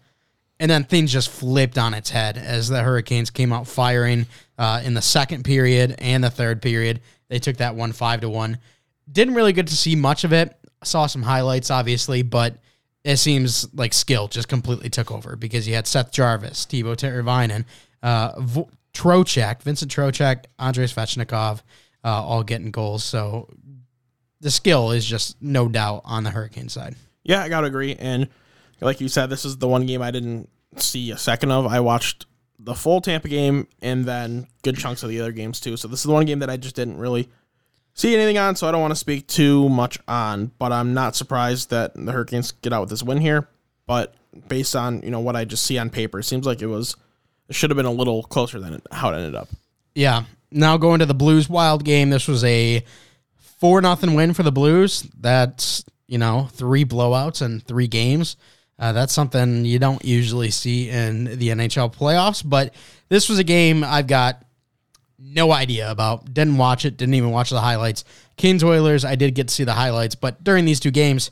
And 0.59 0.71
then 0.71 0.85
things 0.85 1.11
just 1.11 1.31
flipped 1.31 1.79
on 1.79 1.95
its 1.95 2.11
head 2.11 2.37
as 2.37 2.69
the 2.69 2.83
Hurricanes 2.83 3.31
came 3.31 3.51
out 3.51 3.67
firing 3.67 4.27
uh, 4.59 4.83
in 4.85 4.93
the 4.93 5.01
second 5.01 5.43
period 5.43 5.95
and 5.99 6.23
the 6.23 6.29
third 6.29 6.61
period. 6.61 7.01
They 7.29 7.39
took 7.39 7.57
that 7.57 7.75
one 7.75 7.93
five 7.93 8.21
to 8.21 8.29
one. 8.29 8.59
Didn't 9.11 9.35
really 9.35 9.55
get 9.55 9.69
to 9.69 9.77
see 9.77 9.97
much 9.97 10.23
of 10.25 10.35
it. 10.35 10.55
Saw 10.85 11.07
some 11.07 11.23
highlights, 11.23 11.71
obviously, 11.71 12.21
but 12.23 12.59
it 13.05 13.17
seems 13.17 13.73
like 13.73 13.95
skill 13.95 14.29
just 14.29 14.49
completely 14.49 14.91
took 14.91 15.11
over 15.11 15.35
because 15.35 15.67
you 15.67 15.75
had 15.75 15.87
Seth 15.87 16.13
Jarvis, 16.13 16.67
Teuvo 16.67 16.95
Teravainen, 16.95 17.65
uh, 18.03 18.39
v- 18.39 18.67
Trocheck, 18.93 19.63
Vincent 19.63 19.91
Trocheck, 19.91 20.45
Andrei 20.59 20.85
Svechnikov, 20.85 21.63
uh, 22.05 22.09
all 22.09 22.43
getting 22.43 22.71
goals. 22.71 23.03
So 23.03 23.49
the 24.43 24.51
skill 24.51 24.91
is 24.91 25.07
just 25.07 25.41
no 25.41 25.69
doubt 25.69 26.03
on 26.05 26.25
the 26.25 26.31
Hurricane 26.31 26.69
side. 26.69 26.97
Yeah, 27.23 27.43
I 27.43 27.49
gotta 27.49 27.67
agree. 27.67 27.95
And 27.97 28.29
like 28.81 29.01
you 29.01 29.09
said, 29.09 29.29
this 29.31 29.45
is 29.45 29.59
the 29.59 29.69
one 29.69 29.87
game 29.87 30.03
I 30.03 30.11
didn't 30.11 30.49
see 30.77 31.11
a 31.11 31.19
second 31.19 31.51
of. 31.51 31.67
I 31.67 31.81
watched 31.81 32.27
the 32.59 32.75
full 32.75 33.01
Tampa 33.01 33.29
game 33.29 33.67
and 33.81 34.05
then 34.05 34.47
good 34.63 34.77
chunks 34.77 35.03
of 35.03 35.09
the 35.09 35.21
other 35.21 35.33
games 35.33 35.61
too. 35.61 35.77
So 35.77 35.89
this 35.89 36.01
is 36.01 36.05
the 36.07 36.13
one 36.13 36.27
game 36.27 36.41
that 36.41 36.51
I 36.51 36.57
just 36.57 36.77
didn't 36.77 36.99
really 36.99 37.29
see 37.95 38.15
anything 38.15 38.39
on. 38.39 38.57
So 38.57 38.69
I 38.69 38.73
don't 38.73 38.81
want 38.81 38.93
to 38.93 38.97
speak 38.97 39.27
too 39.27 39.69
much 39.69 39.99
on. 40.07 40.53
But 40.59 40.73
I'm 40.73 40.95
not 40.95 41.17
surprised 41.17 41.71
that 41.71 41.95
the 41.95 42.13
Hurricanes 42.13 42.53
get 42.53 42.73
out 42.73 42.83
with 42.83 42.91
this 42.91 43.03
win 43.03 43.19
here. 43.19 43.49
But 43.87 44.15
based 44.49 44.77
on 44.77 45.03
you 45.03 45.11
know 45.11 45.21
what 45.21 45.37
I 45.37 45.45
just 45.45 45.65
see 45.65 45.79
on 45.79 45.91
paper, 45.91 46.21
it 46.21 46.25
seems 46.25 46.47
like 46.47 46.63
it 46.63 46.67
was 46.67 46.97
it 47.49 47.55
should 47.55 47.71
have 47.71 47.77
been 47.77 47.87
a 47.87 47.93
little 47.93 48.23
closer 48.23 48.61
than 48.61 48.75
it, 48.75 48.87
how 48.93 49.11
it 49.11 49.17
ended 49.17 49.35
up. 49.35 49.49
Yeah. 49.95 50.25
Now 50.53 50.77
going 50.77 51.01
to 51.01 51.07
the 51.07 51.15
Blues 51.15 51.49
Wild 51.49 51.85
game. 51.85 52.11
This 52.11 52.29
was 52.29 52.45
a 52.45 52.85
four 53.37 53.81
nothing 53.81 54.15
win 54.15 54.35
for 54.35 54.43
the 54.43 54.53
Blues. 54.53 55.07
That's 55.19 55.85
you 56.11 56.19
know 56.19 56.49
three 56.53 56.85
blowouts 56.85 57.41
and 57.41 57.65
three 57.65 57.87
games. 57.87 58.37
Uh, 58.79 58.93
that's 58.93 59.13
something 59.13 59.65
you 59.65 59.79
don't 59.79 60.05
usually 60.05 60.51
see 60.51 60.91
in 60.91 61.25
the 61.25 61.49
NHL 61.51 61.95
playoffs. 61.95 62.43
But 62.45 62.75
this 63.09 63.29
was 63.29 63.39
a 63.39 63.45
game 63.45 63.85
I've 63.85 64.07
got 64.07 64.45
no 65.19 65.53
idea 65.53 65.91
about. 65.91 66.35
Didn't 66.35 66.57
watch 66.57 66.85
it. 66.85 66.97
Didn't 66.97 67.15
even 67.15 67.31
watch 67.31 67.51
the 67.51 67.61
highlights. 67.61 68.05
Kings 68.37 68.65
Oilers. 68.65 69.05
I 69.05 69.15
did 69.15 69.35
get 69.35 69.49
to 69.49 69.55
see 69.55 69.65
the 69.65 69.75
highlights, 69.75 70.15
but 70.15 70.43
during 70.43 70.65
these 70.65 70.81
two 70.81 70.91
games, 70.91 71.31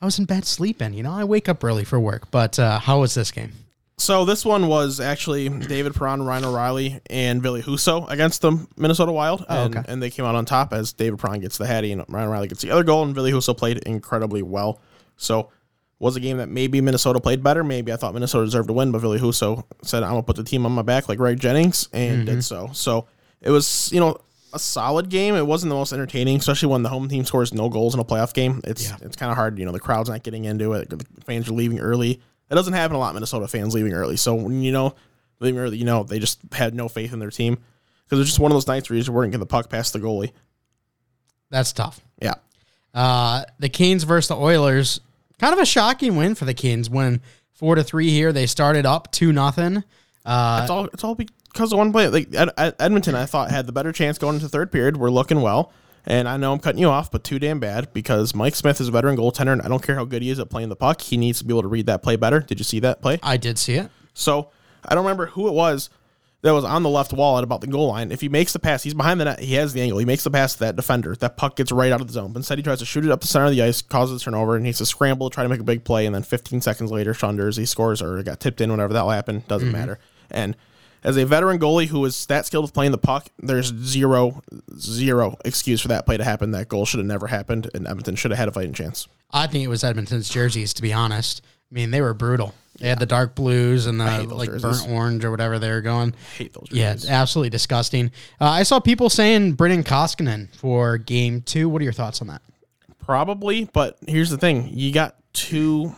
I 0.00 0.04
was 0.04 0.18
in 0.18 0.26
bed 0.26 0.44
sleeping. 0.44 0.92
You 0.92 1.04
know, 1.04 1.12
I 1.12 1.24
wake 1.24 1.48
up 1.48 1.64
early 1.64 1.84
for 1.84 1.98
work. 1.98 2.30
But 2.30 2.58
uh, 2.58 2.78
how 2.80 3.00
was 3.00 3.14
this 3.14 3.30
game? 3.30 3.52
So 3.98 4.24
this 4.24 4.44
one 4.44 4.68
was 4.68 5.00
actually 5.00 5.48
David 5.48 5.94
Perron, 5.94 6.22
Ryan 6.22 6.44
O'Reilly, 6.44 7.00
and 7.10 7.42
Ville 7.42 7.60
Husso 7.60 8.08
against 8.08 8.42
the 8.42 8.66
Minnesota 8.76 9.10
Wild, 9.10 9.44
oh, 9.48 9.64
and, 9.64 9.76
okay. 9.76 9.92
and 9.92 10.00
they 10.00 10.08
came 10.08 10.24
out 10.24 10.36
on 10.36 10.44
top 10.44 10.72
as 10.72 10.92
David 10.92 11.18
Perron 11.18 11.40
gets 11.40 11.58
the 11.58 11.66
hattie 11.66 11.90
and 11.90 12.04
Ryan 12.08 12.28
O'Reilly 12.28 12.48
gets 12.48 12.62
the 12.62 12.70
other 12.70 12.84
goal, 12.84 13.02
and 13.02 13.14
Ville 13.14 13.26
Husso 13.26 13.56
played 13.56 13.78
incredibly 13.78 14.42
well. 14.42 14.80
So 15.16 15.50
was 15.98 16.16
a 16.16 16.20
game 16.20 16.36
that 16.38 16.48
maybe 16.48 16.80
Minnesota 16.80 17.20
played 17.20 17.42
better. 17.42 17.64
Maybe 17.64 17.92
I 17.92 17.96
thought 17.96 18.14
Minnesota 18.14 18.44
deserved 18.44 18.68
to 18.68 18.72
win, 18.72 18.92
but 18.92 19.00
Ville 19.00 19.18
Husso 19.18 19.64
said, 19.82 20.02
"I'm 20.02 20.10
gonna 20.10 20.22
put 20.22 20.36
the 20.36 20.44
team 20.44 20.64
on 20.64 20.72
my 20.72 20.82
back 20.82 21.08
like 21.08 21.18
Greg 21.18 21.40
Jennings," 21.40 21.88
and 21.92 22.24
did 22.24 22.32
mm-hmm. 22.32 22.40
so. 22.40 22.70
So 22.72 23.06
it 23.40 23.50
was 23.50 23.90
you 23.92 24.00
know 24.00 24.16
a 24.52 24.58
solid 24.58 25.08
game. 25.08 25.34
It 25.34 25.46
wasn't 25.46 25.70
the 25.70 25.76
most 25.76 25.92
entertaining, 25.92 26.36
especially 26.36 26.68
when 26.68 26.82
the 26.82 26.88
home 26.88 27.08
team 27.08 27.24
scores 27.24 27.52
no 27.52 27.68
goals 27.68 27.94
in 27.94 28.00
a 28.00 28.04
playoff 28.04 28.32
game. 28.32 28.60
It's 28.64 28.90
it's 29.02 29.16
kind 29.16 29.32
of 29.32 29.36
hard. 29.36 29.58
You 29.58 29.64
know 29.64 29.72
the 29.72 29.80
crowd's 29.80 30.08
not 30.08 30.22
getting 30.22 30.44
into 30.44 30.74
it. 30.74 30.88
The 30.88 31.04
fans 31.24 31.48
are 31.48 31.52
leaving 31.52 31.80
early. 31.80 32.20
That 32.48 32.54
doesn't 32.56 32.72
happen 32.72 32.96
a 32.96 32.98
lot. 32.98 33.14
Minnesota 33.14 33.46
fans 33.48 33.74
leaving 33.74 33.92
early. 33.92 34.16
So 34.16 34.34
when 34.34 34.62
you 34.62 34.72
know 34.72 34.94
leaving 35.40 35.60
early, 35.60 35.76
you 35.78 35.84
know 35.84 36.02
they 36.04 36.18
just 36.18 36.40
had 36.52 36.74
no 36.74 36.88
faith 36.88 37.12
in 37.12 37.18
their 37.18 37.30
team 37.30 37.58
because 38.04 38.20
it's 38.20 38.28
just 38.30 38.40
one 38.40 38.50
of 38.50 38.56
those 38.56 38.66
nights 38.66 38.88
where 38.88 38.96
you 38.96 39.00
just 39.02 39.10
weren't 39.10 39.30
getting 39.32 39.40
the 39.40 39.46
puck 39.46 39.68
past 39.68 39.92
the 39.92 39.98
goalie. 40.00 40.32
That's 41.50 41.72
tough. 41.72 42.00
Yeah. 42.20 42.34
Uh, 42.94 43.44
the 43.58 43.68
Kings 43.68 44.04
versus 44.04 44.28
the 44.28 44.36
Oilers. 44.36 45.00
kind 45.38 45.52
of 45.52 45.58
a 45.58 45.66
shocking 45.66 46.16
win 46.16 46.34
for 46.34 46.44
the 46.44 46.54
Kings 46.54 46.90
when 46.90 47.20
four 47.52 47.74
to 47.74 47.84
three 47.84 48.10
here. 48.10 48.32
They 48.32 48.46
started 48.46 48.86
up 48.86 49.10
two 49.12 49.32
nothing. 49.32 49.84
Uh, 50.24 50.60
It's 50.62 50.70
all 50.70 50.84
it's 50.86 51.04
all 51.04 51.14
because 51.14 51.72
of 51.72 51.78
one 51.78 51.92
play. 51.92 52.08
Like 52.08 52.34
Ed, 52.34 52.50
Ed- 52.58 52.76
Edmonton, 52.78 53.14
I 53.14 53.26
thought 53.26 53.50
had 53.50 53.66
the 53.66 53.72
better 53.72 53.92
chance 53.92 54.18
going 54.18 54.34
into 54.36 54.48
third 54.48 54.72
period. 54.72 54.96
We're 54.96 55.10
looking 55.10 55.40
well, 55.40 55.72
and 56.08 56.26
I 56.26 56.38
know 56.38 56.54
I'm 56.54 56.58
cutting 56.58 56.80
you 56.80 56.88
off, 56.88 57.10
but 57.10 57.22
too 57.22 57.38
damn 57.38 57.60
bad 57.60 57.92
because 57.92 58.34
Mike 58.34 58.54
Smith 58.56 58.80
is 58.80 58.88
a 58.88 58.90
veteran 58.90 59.16
goaltender, 59.16 59.52
and 59.52 59.62
I 59.62 59.68
don't 59.68 59.82
care 59.82 59.94
how 59.94 60.06
good 60.06 60.22
he 60.22 60.30
is 60.30 60.38
at 60.38 60.48
playing 60.48 60.70
the 60.70 60.76
puck. 60.76 61.02
He 61.02 61.18
needs 61.18 61.38
to 61.38 61.44
be 61.44 61.52
able 61.52 61.62
to 61.62 61.68
read 61.68 61.86
that 61.86 62.02
play 62.02 62.16
better. 62.16 62.40
Did 62.40 62.58
you 62.58 62.64
see 62.64 62.80
that 62.80 63.02
play? 63.02 63.20
I 63.22 63.36
did 63.36 63.58
see 63.58 63.74
it. 63.74 63.90
So 64.14 64.50
I 64.84 64.94
don't 64.94 65.04
remember 65.04 65.26
who 65.26 65.46
it 65.48 65.52
was 65.52 65.90
that 66.42 66.52
was 66.52 66.64
on 66.64 66.82
the 66.82 66.88
left 66.88 67.12
wall 67.12 67.36
at 67.36 67.44
about 67.44 67.60
the 67.60 67.66
goal 67.66 67.88
line. 67.88 68.12
If 68.12 68.20
he 68.20 68.28
makes 68.28 68.52
the 68.52 68.58
pass, 68.58 68.82
he's 68.82 68.94
behind 68.94 69.20
the 69.20 69.26
net. 69.26 69.40
He 69.40 69.54
has 69.54 69.72
the 69.72 69.82
angle. 69.82 69.98
He 69.98 70.04
makes 70.04 70.24
the 70.24 70.30
pass 70.30 70.54
to 70.54 70.60
that 70.60 70.76
defender. 70.76 71.14
That 71.16 71.36
puck 71.36 71.56
gets 71.56 71.72
right 71.72 71.92
out 71.92 72.00
of 72.00 72.06
the 72.06 72.12
zone. 72.12 72.32
But 72.32 72.38
instead, 72.38 72.58
he 72.58 72.62
tries 72.62 72.78
to 72.78 72.84
shoot 72.84 73.04
it 73.04 73.10
up 73.10 73.20
the 73.20 73.26
center 73.26 73.46
of 73.46 73.50
the 73.50 73.62
ice, 73.62 73.82
causes 73.82 74.22
a 74.22 74.24
turnover, 74.24 74.54
and 74.54 74.64
he 74.64 74.68
has 74.68 74.78
to 74.78 74.86
scramble 74.86 75.28
to 75.28 75.34
try 75.34 75.42
to 75.42 75.48
make 75.48 75.60
a 75.60 75.64
big 75.64 75.84
play. 75.84 76.06
And 76.06 76.14
then 76.14 76.22
15 76.22 76.60
seconds 76.60 76.92
later, 76.92 77.12
Shunders, 77.12 77.56
he 77.56 77.66
scores 77.66 78.00
or 78.00 78.22
got 78.22 78.38
tipped 78.38 78.60
in, 78.60 78.70
whatever 78.70 78.92
that 78.92 79.04
happened. 79.06 79.48
Doesn't 79.48 79.68
mm-hmm. 79.68 79.76
matter. 79.76 79.98
And 80.30 80.56
as 81.04 81.16
a 81.16 81.24
veteran 81.24 81.58
goalie 81.58 81.86
who 81.86 82.04
is 82.04 82.26
that 82.26 82.46
skilled 82.46 82.64
with 82.64 82.74
playing 82.74 82.92
the 82.92 82.98
puck, 82.98 83.28
there's 83.38 83.74
zero, 83.74 84.42
zero 84.76 85.36
excuse 85.44 85.80
for 85.80 85.88
that 85.88 86.06
play 86.06 86.16
to 86.16 86.24
happen. 86.24 86.50
That 86.52 86.68
goal 86.68 86.86
should 86.86 86.98
have 86.98 87.06
never 87.06 87.26
happened, 87.26 87.70
and 87.74 87.86
Edmonton 87.86 88.16
should 88.16 88.30
have 88.30 88.38
had 88.38 88.48
a 88.48 88.52
fighting 88.52 88.74
chance. 88.74 89.08
I 89.30 89.46
think 89.46 89.64
it 89.64 89.68
was 89.68 89.84
Edmonton's 89.84 90.28
jerseys, 90.28 90.72
to 90.74 90.82
be 90.82 90.92
honest. 90.92 91.42
I 91.70 91.74
mean, 91.74 91.90
they 91.90 92.00
were 92.00 92.14
brutal. 92.14 92.54
They 92.78 92.88
had 92.88 93.00
the 93.00 93.06
dark 93.06 93.34
blues 93.34 93.86
and 93.86 94.00
the 94.00 94.22
like 94.24 94.48
jerseys. 94.48 94.62
burnt 94.62 94.92
orange 94.92 95.24
or 95.24 95.30
whatever 95.30 95.58
they 95.58 95.70
were 95.70 95.80
going. 95.80 96.14
hate 96.36 96.52
those 96.52 96.68
Yeah, 96.70 96.92
it's 96.92 97.08
absolutely 97.08 97.50
disgusting. 97.50 98.12
Uh, 98.40 98.46
I 98.46 98.62
saw 98.62 98.78
people 98.78 99.10
saying 99.10 99.54
Brennan 99.54 99.82
Koskinen 99.82 100.54
for 100.54 100.96
game 100.96 101.42
two. 101.42 101.68
What 101.68 101.80
are 101.82 101.84
your 101.84 101.92
thoughts 101.92 102.20
on 102.20 102.28
that? 102.28 102.40
Probably, 103.04 103.64
but 103.64 103.98
here's 104.06 104.30
the 104.30 104.38
thing: 104.38 104.68
you 104.72 104.92
got 104.92 105.16
two 105.32 105.92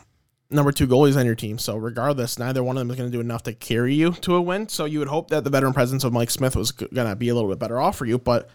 number 0.51 0.73
two 0.73 0.87
goalies 0.87 1.17
on 1.17 1.27
your 1.27 1.35
team, 1.35 1.59
so 1.59 1.77
regardless, 1.77 2.39
neither 2.39 2.63
one 2.63 2.77
of 2.77 2.81
them 2.81 2.91
is 2.91 2.97
going 2.97 3.11
to 3.11 3.17
do 3.17 3.21
enough 3.21 3.43
to 3.45 3.53
carry 3.53 3.95
you 3.95 4.13
to 4.13 4.35
a 4.35 4.43
win. 4.43 4.69
So 4.69 4.85
you 4.85 4.99
would 4.99 5.09
hope 5.09 5.31
that 5.31 5.45
the 5.45 5.51
veteran 5.51 5.73
presence 5.73 6.05
of 6.05 6.13
Mike 6.13 6.31
Smith 6.31 6.57
was 6.57 6.73
going 6.73 7.09
to 7.09 7.17
be 7.17 7.29
a 7.29 7.35
little 7.35 7.49
bit 7.49 7.59
better 7.59 7.81
off 7.81 7.97
for 7.97 8.07
you, 8.07 8.19
but 8.19 8.49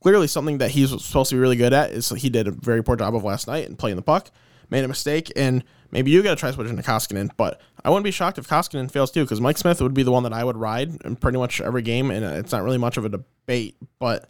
clearly 0.00 0.26
something 0.26 0.58
that 0.58 0.70
he's 0.70 0.90
supposed 1.04 1.30
to 1.30 1.36
be 1.36 1.40
really 1.40 1.56
good 1.56 1.72
at 1.72 1.90
is 1.90 2.08
he 2.10 2.28
did 2.30 2.48
a 2.48 2.50
very 2.50 2.82
poor 2.82 2.96
job 2.96 3.14
of 3.14 3.24
last 3.24 3.46
night 3.46 3.68
and 3.68 3.78
playing 3.78 3.96
the 3.96 4.02
puck, 4.02 4.30
made 4.70 4.84
a 4.84 4.88
mistake, 4.88 5.30
and 5.36 5.62
maybe 5.90 6.10
you 6.10 6.22
got 6.22 6.30
to 6.30 6.36
try 6.36 6.50
switching 6.50 6.76
to 6.76 6.82
Koskinen. 6.82 7.30
But 7.36 7.60
I 7.84 7.90
wouldn't 7.90 8.04
be 8.04 8.10
shocked 8.10 8.38
if 8.38 8.48
Koskinen 8.48 8.90
fails 8.90 9.10
too, 9.10 9.22
because 9.22 9.40
Mike 9.40 9.58
Smith 9.58 9.80
would 9.80 9.94
be 9.94 10.02
the 10.02 10.12
one 10.12 10.22
that 10.22 10.32
I 10.32 10.44
would 10.44 10.56
ride 10.56 11.02
in 11.04 11.16
pretty 11.16 11.38
much 11.38 11.60
every 11.60 11.82
game, 11.82 12.10
and 12.10 12.24
it's 12.24 12.52
not 12.52 12.62
really 12.62 12.78
much 12.78 12.96
of 12.96 13.04
a 13.04 13.08
debate, 13.08 13.76
but. 13.98 14.28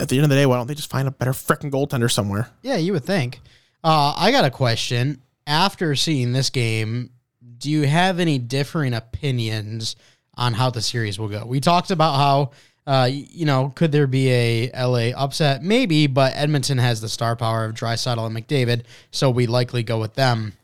At 0.00 0.08
the 0.08 0.16
end 0.16 0.24
of 0.24 0.28
the 0.28 0.34
day, 0.34 0.44
why 0.44 0.56
don't 0.56 0.66
they 0.66 0.74
just 0.74 0.90
find 0.90 1.06
a 1.06 1.12
better 1.12 1.30
freaking 1.30 1.70
goaltender 1.70 2.10
somewhere? 2.10 2.48
Yeah, 2.62 2.74
you 2.74 2.92
would 2.94 3.04
think. 3.04 3.40
Uh, 3.84 4.12
I 4.16 4.32
got 4.32 4.44
a 4.44 4.50
question. 4.50 5.22
After 5.46 5.94
seeing 5.94 6.32
this 6.32 6.50
game, 6.50 7.10
do 7.58 7.70
you 7.70 7.86
have 7.86 8.18
any 8.18 8.38
differing 8.38 8.94
opinions 8.94 9.96
on 10.34 10.54
how 10.54 10.70
the 10.70 10.82
series 10.82 11.18
will 11.18 11.28
go? 11.28 11.44
We 11.46 11.60
talked 11.60 11.90
about 11.90 12.16
how, 12.16 12.50
uh, 12.86 13.08
you 13.10 13.44
know, 13.44 13.72
could 13.74 13.92
there 13.92 14.06
be 14.06 14.30
a 14.30 14.70
LA 14.72 15.10
upset? 15.16 15.62
Maybe, 15.62 16.06
but 16.06 16.32
Edmonton 16.34 16.78
has 16.78 17.00
the 17.00 17.08
star 17.08 17.36
power 17.36 17.64
of 17.64 17.74
Draisaitl 17.74 18.26
and 18.26 18.36
McDavid, 18.36 18.82
so 19.10 19.30
we 19.30 19.46
likely 19.46 19.82
go 19.82 19.98
with 20.00 20.14
them. 20.14 20.54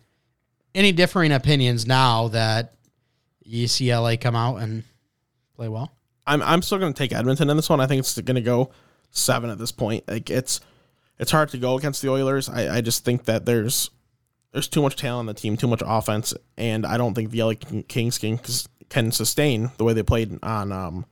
Any 0.74 0.92
differing 0.92 1.32
opinions 1.32 1.86
now 1.86 2.28
that 2.28 2.74
you 3.44 3.66
see 3.66 3.94
LA 3.94 4.16
come 4.16 4.36
out 4.36 4.56
and 4.56 4.84
play 5.56 5.68
well? 5.68 5.92
I'm 6.26 6.42
I'm 6.42 6.62
still 6.62 6.78
going 6.78 6.92
to 6.92 6.98
take 6.98 7.12
Edmonton 7.12 7.50
in 7.50 7.56
this 7.56 7.68
one. 7.68 7.80
I 7.80 7.86
think 7.86 8.00
it's 8.00 8.18
going 8.20 8.36
to 8.36 8.40
go 8.40 8.70
seven 9.10 9.50
at 9.50 9.58
this 9.58 9.72
point. 9.72 10.06
Like 10.06 10.30
it's 10.30 10.60
it's 11.18 11.32
hard 11.32 11.48
to 11.50 11.58
go 11.58 11.76
against 11.76 12.02
the 12.02 12.10
Oilers. 12.10 12.48
I, 12.48 12.76
I 12.76 12.80
just 12.80 13.04
think 13.04 13.24
that 13.24 13.44
there's 13.46 13.90
there's 14.52 14.68
too 14.68 14.82
much 14.82 14.96
talent 14.96 15.20
on 15.20 15.26
the 15.26 15.34
team, 15.34 15.56
too 15.56 15.68
much 15.68 15.82
offense, 15.84 16.34
and 16.56 16.84
I 16.84 16.96
don't 16.96 17.14
think 17.14 17.30
the 17.30 17.42
LA 17.42 17.54
Kings 17.88 18.18
can 18.18 18.40
can 18.88 19.12
sustain 19.12 19.70
the 19.78 19.84
way 19.84 19.92
they 19.92 20.02
played 20.02 20.38
on 20.42 20.72
um 20.72 21.06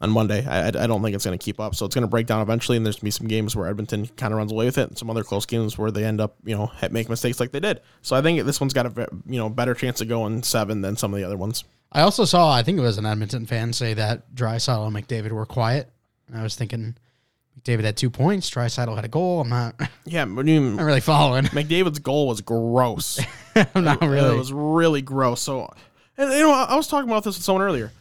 on 0.00 0.10
Monday. 0.10 0.46
I, 0.46 0.68
I 0.68 0.86
don't 0.86 1.02
think 1.02 1.16
it's 1.16 1.24
going 1.24 1.36
to 1.36 1.44
keep 1.44 1.58
up. 1.58 1.74
So 1.74 1.84
it's 1.84 1.94
going 1.94 2.02
to 2.02 2.08
break 2.08 2.26
down 2.26 2.40
eventually, 2.40 2.76
and 2.76 2.86
there's 2.86 2.96
going 2.96 3.00
to 3.00 3.04
be 3.06 3.10
some 3.10 3.26
games 3.26 3.56
where 3.56 3.66
Edmonton 3.66 4.06
kind 4.06 4.32
of 4.32 4.38
runs 4.38 4.52
away 4.52 4.66
with 4.66 4.78
it, 4.78 4.88
and 4.88 4.98
some 4.98 5.10
other 5.10 5.24
close 5.24 5.44
games 5.44 5.76
where 5.76 5.90
they 5.90 6.04
end 6.04 6.20
up 6.20 6.36
you 6.44 6.56
know 6.56 6.70
make 6.90 7.08
mistakes 7.08 7.40
like 7.40 7.52
they 7.52 7.60
did. 7.60 7.80
So 8.02 8.16
I 8.16 8.22
think 8.22 8.44
this 8.44 8.60
one's 8.60 8.74
got 8.74 8.86
a 8.86 9.08
you 9.26 9.38
know 9.38 9.48
better 9.48 9.74
chance 9.74 10.00
of 10.00 10.08
going 10.08 10.42
seven 10.42 10.80
than 10.80 10.96
some 10.96 11.12
of 11.12 11.18
the 11.18 11.26
other 11.26 11.36
ones. 11.36 11.64
I 11.90 12.02
also 12.02 12.24
saw, 12.24 12.52
I 12.52 12.62
think 12.62 12.78
it 12.78 12.82
was 12.82 12.98
an 12.98 13.06
Edmonton 13.06 13.46
fan 13.46 13.72
say 13.72 13.94
that 13.94 14.34
Draisaitl 14.34 14.86
and 14.86 14.94
McDavid 14.94 15.32
were 15.32 15.46
quiet. 15.46 15.90
And 16.26 16.36
I 16.38 16.42
was 16.42 16.54
thinking, 16.54 16.96
McDavid 17.64 17.84
had 17.84 17.96
two 17.96 18.10
points, 18.10 18.50
Draisaitl 18.50 18.94
had 18.94 19.04
a 19.04 19.08
goal. 19.08 19.40
I'm 19.40 19.48
not, 19.48 19.74
Yeah, 20.04 20.22
I'm 20.22 20.30
Yeah, 20.30 20.34
but 20.36 20.46
you 20.46 20.60
not 20.60 20.84
really 20.84 21.00
following. 21.00 21.44
McDavid's 21.46 21.98
goal 21.98 22.28
was 22.28 22.40
gross. 22.40 23.20
I'm 23.74 23.84
not 23.84 24.00
really. 24.02 24.34
It 24.34 24.38
was 24.38 24.52
really 24.52 25.02
gross. 25.02 25.40
So, 25.42 25.72
and 26.16 26.30
you 26.32 26.40
know, 26.40 26.52
I 26.52 26.76
was 26.76 26.86
talking 26.88 27.08
about 27.08 27.24
this 27.24 27.36
with 27.36 27.44
someone 27.44 27.62
earlier. 27.64 27.92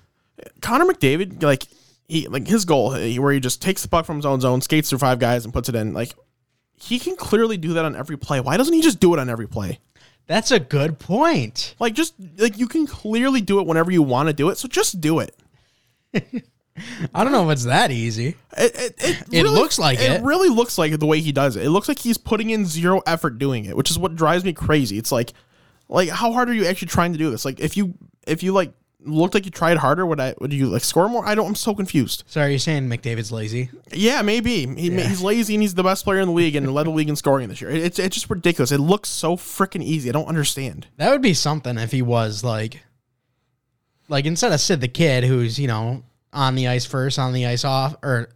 Connor 0.62 0.86
McDavid, 0.86 1.42
like 1.42 1.64
he, 2.08 2.28
like 2.28 2.48
his 2.48 2.66
goal, 2.66 2.94
he- 2.94 3.20
where 3.20 3.34
he 3.34 3.40
just 3.40 3.62
takes 3.62 3.82
the 3.82 3.88
puck 3.88 4.06
from 4.06 4.18
his 4.18 4.26
own 4.26 4.40
zone, 4.42 4.62
skates 4.62 4.90
through 4.90 5.00
five 5.00 5.20
guys, 5.20 5.46
and 5.46 5.54
puts 5.54 5.70
it 5.70 5.76
in. 5.76 5.94
Like 5.94 6.14
he 6.80 7.00
can 7.00 7.16
clearly 7.16 7.58
do 7.58 7.74
that 7.74 7.86
on 7.86 7.96
every 7.96 8.18
play. 8.18 8.40
Why 8.40 8.58
doesn't 8.58 8.74
he 8.74 8.82
just 8.82 9.00
do 9.00 9.14
it 9.14 9.20
on 9.20 9.30
every 9.30 9.48
play? 9.48 9.80
That's 10.28 10.52
a 10.52 10.60
good 10.60 11.00
point. 11.00 11.74
Like 11.80 11.94
just 11.94 12.14
like 12.38 12.58
you 12.58 12.68
can 12.68 12.86
clearly 12.86 13.42
do 13.42 13.60
it 13.60 13.66
whenever 13.66 13.92
you 13.92 14.04
want 14.04 14.28
to 14.28 14.34
do 14.34 14.50
it. 14.50 14.58
So 14.58 14.68
just 14.68 15.02
do 15.02 15.20
it. 15.20 15.36
I 17.14 17.24
don't 17.24 17.32
know 17.32 17.50
if 17.50 17.54
it's 17.54 17.66
that 17.66 17.92
easy. 17.92 18.36
It, 18.58 18.76
it, 18.76 18.96
it, 19.00 19.22
It 19.32 19.44
really- 19.44 19.50
looks 19.50 19.78
like 19.80 20.00
it. 20.00 20.12
It 20.12 20.24
really 20.24 20.50
looks 20.50 20.78
like 20.78 20.92
it 20.92 21.00
the 21.00 21.06
way 21.06 21.20
he 21.20 21.32
does 21.32 21.56
it. 21.56 21.66
It 21.66 21.70
looks 21.72 21.88
like 21.88 22.00
he's 22.00 22.18
putting 22.18 22.50
in 22.52 22.66
zero 22.66 23.02
effort 23.06 23.38
doing 23.40 23.66
it, 23.66 23.76
which 23.76 23.90
is 23.92 23.98
what 24.00 24.16
drives 24.16 24.44
me 24.44 24.54
crazy. 24.54 24.98
It's 24.98 25.12
like, 25.12 25.34
like 25.90 26.10
how 26.10 26.32
hard 26.34 26.50
are 26.50 26.54
you 26.54 26.66
actually 26.66 26.90
trying 26.90 27.14
to 27.14 27.18
do 27.18 27.32
this? 27.32 27.46
Like 27.46 27.60
if 27.60 27.78
you 27.78 27.94
if 28.28 28.44
you 28.44 28.52
like 28.52 28.72
looked 29.02 29.34
like 29.36 29.46
you 29.46 29.52
tried 29.52 29.78
harder, 29.78 30.06
would 30.06 30.20
I 30.20 30.34
would 30.40 30.52
you 30.52 30.68
like 30.68 30.84
score 30.84 31.08
more? 31.08 31.26
I 31.26 31.34
don't. 31.36 31.48
I'm 31.48 31.56
so 31.56 31.74
confused. 31.74 32.24
So 32.28 32.42
are 32.42 32.50
you 32.50 32.60
saying 32.60 32.90
McDavid's 32.90 33.32
lazy? 33.32 33.70
Yeah, 33.94 34.22
maybe 34.22 34.66
he, 34.68 34.90
he's 34.90 35.22
lazy 35.22 35.54
and 35.56 35.62
he's 35.62 35.76
the 35.76 35.84
best 35.84 36.04
player 36.04 36.20
in 36.20 36.28
the 36.28 36.34
league 36.34 36.56
and 36.56 36.74
led 36.74 36.88
the 36.88 36.92
league 36.92 37.08
in 37.08 37.16
scoring 37.16 37.48
this 37.48 37.62
year. 37.62 37.70
It- 37.70 37.84
It's 37.84 38.00
it's 38.00 38.16
just 38.16 38.30
ridiculous. 38.30 38.72
It 38.72 38.80
looks 38.80 39.08
so 39.10 39.38
freaking 39.38 39.84
easy. 39.84 40.10
I 40.10 40.12
don't 40.14 40.28
understand. 40.28 40.88
That 40.98 41.12
would 41.12 41.22
be 41.22 41.34
something 41.34 41.78
if 41.78 41.92
he 41.92 42.02
was 42.02 42.44
like, 42.44 42.84
like 44.10 44.26
instead 44.26 44.52
of 44.52 44.60
Sid 44.60 44.82
the 44.82 44.88
Kid, 44.88 45.24
who's, 45.24 45.58
you 45.60 45.68
know, 45.68 46.04
on 46.34 46.56
the 46.56 46.68
ice 46.68 46.86
first, 46.86 47.20
on 47.20 47.34
the 47.34 47.46
ice 47.46 47.64
off, 47.66 47.96
or 48.04 48.30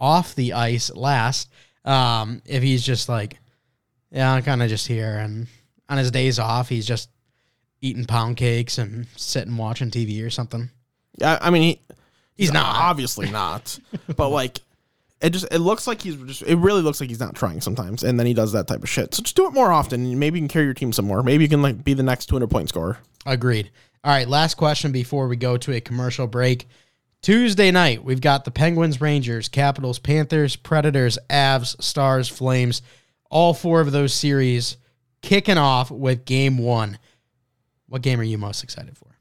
off 0.00 0.34
the 0.34 0.52
ice 0.54 0.90
last, 0.94 1.50
um, 1.84 2.42
if 2.46 2.62
he's 2.62 2.82
just 2.82 3.08
like, 3.08 3.38
yeah, 4.10 4.32
I'm 4.32 4.42
kind 4.42 4.62
of 4.62 4.68
just 4.68 4.86
here. 4.86 5.18
And 5.18 5.46
on 5.88 5.98
his 5.98 6.10
days 6.10 6.38
off, 6.38 6.68
he's 6.68 6.86
just 6.86 7.10
eating 7.80 8.04
pound 8.06 8.36
cakes 8.36 8.78
and 8.78 9.06
sitting 9.16 9.56
watching 9.56 9.90
TV 9.90 10.24
or 10.24 10.30
something. 10.30 10.70
Yeah, 11.18 11.38
I 11.40 11.50
mean 11.50 11.62
he, 11.62 11.80
He's 12.36 12.52
not. 12.52 12.74
obviously 12.76 13.30
not, 13.30 13.78
but 14.16 14.28
like. 14.30 14.60
It 15.20 15.30
just 15.30 15.46
it 15.50 15.60
looks 15.60 15.86
like 15.86 16.02
he's 16.02 16.16
just 16.16 16.42
it 16.42 16.56
really 16.56 16.82
looks 16.82 17.00
like 17.00 17.08
he's 17.08 17.20
not 17.20 17.34
trying 17.34 17.62
sometimes, 17.62 18.04
and 18.04 18.18
then 18.20 18.26
he 18.26 18.34
does 18.34 18.52
that 18.52 18.66
type 18.66 18.82
of 18.82 18.88
shit. 18.90 19.14
So 19.14 19.22
just 19.22 19.34
do 19.34 19.46
it 19.46 19.54
more 19.54 19.72
often, 19.72 20.04
and 20.04 20.20
maybe 20.20 20.38
you 20.38 20.42
can 20.42 20.48
carry 20.48 20.66
your 20.66 20.74
team 20.74 20.92
some 20.92 21.06
more. 21.06 21.22
Maybe 21.22 21.44
you 21.44 21.48
can 21.48 21.62
like 21.62 21.82
be 21.82 21.94
the 21.94 22.02
next 22.02 22.26
200 22.26 22.48
point 22.50 22.68
scorer. 22.68 22.98
Agreed. 23.24 23.70
All 24.02 24.10
right, 24.12 24.28
last 24.28 24.56
question 24.56 24.92
before 24.92 25.26
we 25.28 25.36
go 25.36 25.56
to 25.56 25.72
a 25.72 25.80
commercial 25.80 26.26
break. 26.26 26.68
Tuesday 27.24 27.70
night, 27.70 28.04
we've 28.04 28.20
got 28.20 28.44
the 28.44 28.50
Penguins, 28.50 29.00
Rangers, 29.00 29.48
Capitals, 29.48 29.98
Panthers, 29.98 30.56
Predators, 30.56 31.18
Avs, 31.30 31.82
Stars, 31.82 32.28
Flames. 32.28 32.82
All 33.30 33.54
four 33.54 33.80
of 33.80 33.92
those 33.92 34.12
series 34.12 34.76
kicking 35.22 35.56
off 35.56 35.90
with 35.90 36.26
game 36.26 36.58
one. 36.58 36.98
What 37.88 38.02
game 38.02 38.20
are 38.20 38.24
you 38.24 38.36
most 38.36 38.62
excited 38.62 38.98
for? 38.98 39.16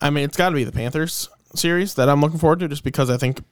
I 0.00 0.08
mean, 0.08 0.24
it's 0.24 0.38
got 0.38 0.48
to 0.48 0.54
be 0.54 0.64
the 0.64 0.72
Panthers 0.72 1.28
series 1.54 1.92
that 1.96 2.08
I'm 2.08 2.22
looking 2.22 2.38
forward 2.38 2.60
to, 2.60 2.68
just 2.68 2.82
because 2.82 3.10
I 3.10 3.18
think 3.18 3.42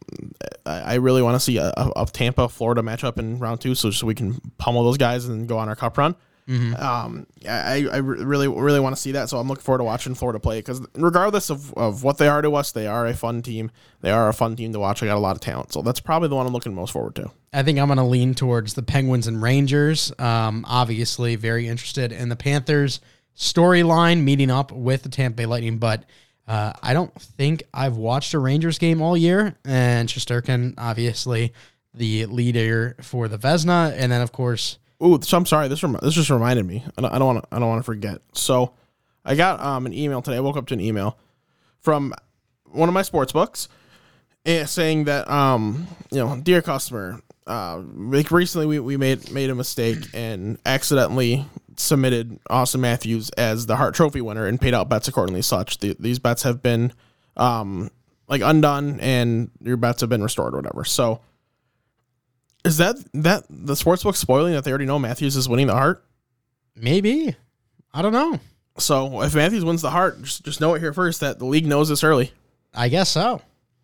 I 0.64 0.94
really 0.94 1.20
want 1.20 1.34
to 1.34 1.40
see 1.40 1.58
a, 1.58 1.70
a, 1.76 2.06
Tampa 2.10 2.48
Florida 2.48 2.80
matchup 2.80 3.18
in 3.18 3.38
round 3.38 3.60
two, 3.60 3.74
so 3.74 3.90
just 3.90 4.02
we 4.02 4.14
can 4.14 4.40
pummel 4.56 4.84
those 4.84 4.96
guys 4.96 5.26
and 5.26 5.46
go 5.46 5.58
on 5.58 5.68
our 5.68 5.76
cup 5.76 5.98
run. 5.98 6.16
Um, 6.46 7.26
I, 7.48 7.86
I 7.90 7.96
really 7.98 8.48
really 8.48 8.80
want 8.80 8.94
to 8.94 9.00
see 9.00 9.12
that, 9.12 9.28
so 9.28 9.38
I'm 9.38 9.48
looking 9.48 9.62
forward 9.62 9.78
to 9.78 9.84
watching 9.84 10.14
Florida 10.14 10.38
play 10.38 10.58
because 10.58 10.82
regardless 10.94 11.50
of, 11.50 11.72
of 11.74 12.02
what 12.02 12.18
they 12.18 12.28
are 12.28 12.42
to 12.42 12.54
us, 12.54 12.72
they 12.72 12.86
are 12.86 13.06
a 13.06 13.14
fun 13.14 13.40
team. 13.40 13.70
They 14.02 14.10
are 14.10 14.28
a 14.28 14.34
fun 14.34 14.54
team 14.54 14.72
to 14.74 14.78
watch. 14.78 15.02
I 15.02 15.06
got 15.06 15.16
a 15.16 15.20
lot 15.20 15.36
of 15.36 15.40
talent, 15.40 15.72
so 15.72 15.80
that's 15.80 16.00
probably 16.00 16.28
the 16.28 16.36
one 16.36 16.46
I'm 16.46 16.52
looking 16.52 16.74
most 16.74 16.92
forward 16.92 17.14
to. 17.16 17.30
I 17.52 17.62
think 17.62 17.78
I'm 17.78 17.86
going 17.86 17.98
to 17.98 18.04
lean 18.04 18.34
towards 18.34 18.74
the 18.74 18.82
Penguins 18.82 19.26
and 19.26 19.40
Rangers. 19.40 20.12
Um, 20.18 20.66
obviously, 20.68 21.36
very 21.36 21.66
interested 21.66 22.12
in 22.12 22.28
the 22.28 22.36
Panthers 22.36 23.00
storyline 23.36 24.22
meeting 24.22 24.50
up 24.50 24.70
with 24.70 25.02
the 25.02 25.08
Tampa 25.08 25.36
Bay 25.36 25.46
Lightning, 25.46 25.78
but 25.78 26.04
uh, 26.46 26.72
I 26.82 26.92
don't 26.92 27.14
think 27.20 27.62
I've 27.72 27.96
watched 27.96 28.34
a 28.34 28.38
Rangers 28.38 28.78
game 28.78 29.00
all 29.00 29.16
year. 29.16 29.56
And 29.64 30.08
Shesterkin, 30.08 30.74
obviously, 30.76 31.52
the 31.94 32.26
leader 32.26 32.96
for 33.00 33.28
the 33.28 33.38
Vezina, 33.38 33.94
and 33.96 34.12
then 34.12 34.20
of 34.20 34.32
course, 34.32 34.78
Ooh, 35.02 35.18
so 35.22 35.36
I'm 35.36 35.46
sorry. 35.46 35.68
This 35.68 35.80
this 36.02 36.14
just 36.14 36.30
reminded 36.30 36.66
me. 36.66 36.84
I 36.96 37.02
don't- 37.02 37.24
want 37.24 37.42
to. 37.42 37.48
I 37.54 37.58
don't 37.58 37.68
want 37.68 37.80
to 37.80 37.84
forget. 37.84 38.20
So, 38.32 38.72
I 39.24 39.34
got 39.34 39.60
um 39.60 39.86
an 39.86 39.92
email 39.94 40.22
today. 40.22 40.36
I 40.36 40.40
woke 40.40 40.56
up 40.56 40.66
to 40.66 40.74
an 40.74 40.80
email 40.80 41.18
from 41.80 42.14
one 42.70 42.88
of 42.88 42.92
my 42.94 43.02
sports 43.02 43.32
books, 43.32 43.68
eh, 44.46 44.64
saying 44.64 45.04
that 45.04 45.28
um 45.30 45.86
you 46.10 46.18
know, 46.18 46.36
dear 46.40 46.62
customer, 46.62 47.20
uh, 47.46 47.80
like 47.96 48.30
recently 48.30 48.66
we, 48.66 48.78
we 48.78 48.96
made 48.96 49.30
made 49.32 49.50
a 49.50 49.54
mistake 49.54 49.98
and 50.14 50.58
accidentally 50.64 51.44
submitted 51.76 52.38
Auston 52.48 52.80
Matthews 52.80 53.30
as 53.30 53.66
the 53.66 53.76
Hart 53.76 53.94
Trophy 53.94 54.20
winner 54.20 54.46
and 54.46 54.60
paid 54.60 54.74
out 54.74 54.88
bets 54.88 55.08
accordingly. 55.08 55.42
Such 55.42 55.78
the, 55.78 55.96
these 55.98 56.18
bets 56.20 56.44
have 56.44 56.62
been 56.62 56.92
um, 57.36 57.90
like 58.28 58.42
undone, 58.42 59.00
and 59.00 59.50
your 59.60 59.76
bets 59.76 60.00
have 60.00 60.08
been 60.08 60.22
restored 60.22 60.54
or 60.54 60.58
whatever. 60.58 60.84
So, 60.84 61.20
is 62.64 62.78
that 62.78 62.96
that 63.14 63.44
the 63.50 63.74
sportsbook 63.74 64.16
spoiling 64.16 64.54
that 64.54 64.64
they 64.64 64.70
already 64.70 64.86
know 64.86 64.98
Matthews 64.98 65.36
is 65.36 65.48
winning 65.48 65.66
the 65.66 65.74
Hart? 65.74 66.04
Maybe. 66.76 67.36
I 67.92 68.02
don't 68.02 68.12
know. 68.12 68.40
So 68.78 69.22
if 69.22 69.34
Matthews 69.34 69.64
wins 69.64 69.82
the 69.82 69.90
Hart, 69.90 70.20
just 70.22 70.44
just 70.44 70.60
know 70.60 70.74
it 70.74 70.80
here 70.80 70.92
first 70.92 71.20
that 71.20 71.38
the 71.38 71.44
league 71.44 71.66
knows 71.66 71.88
this 71.88 72.02
early. 72.02 72.32
I 72.74 72.88
guess 72.88 73.08
so. 73.08 73.40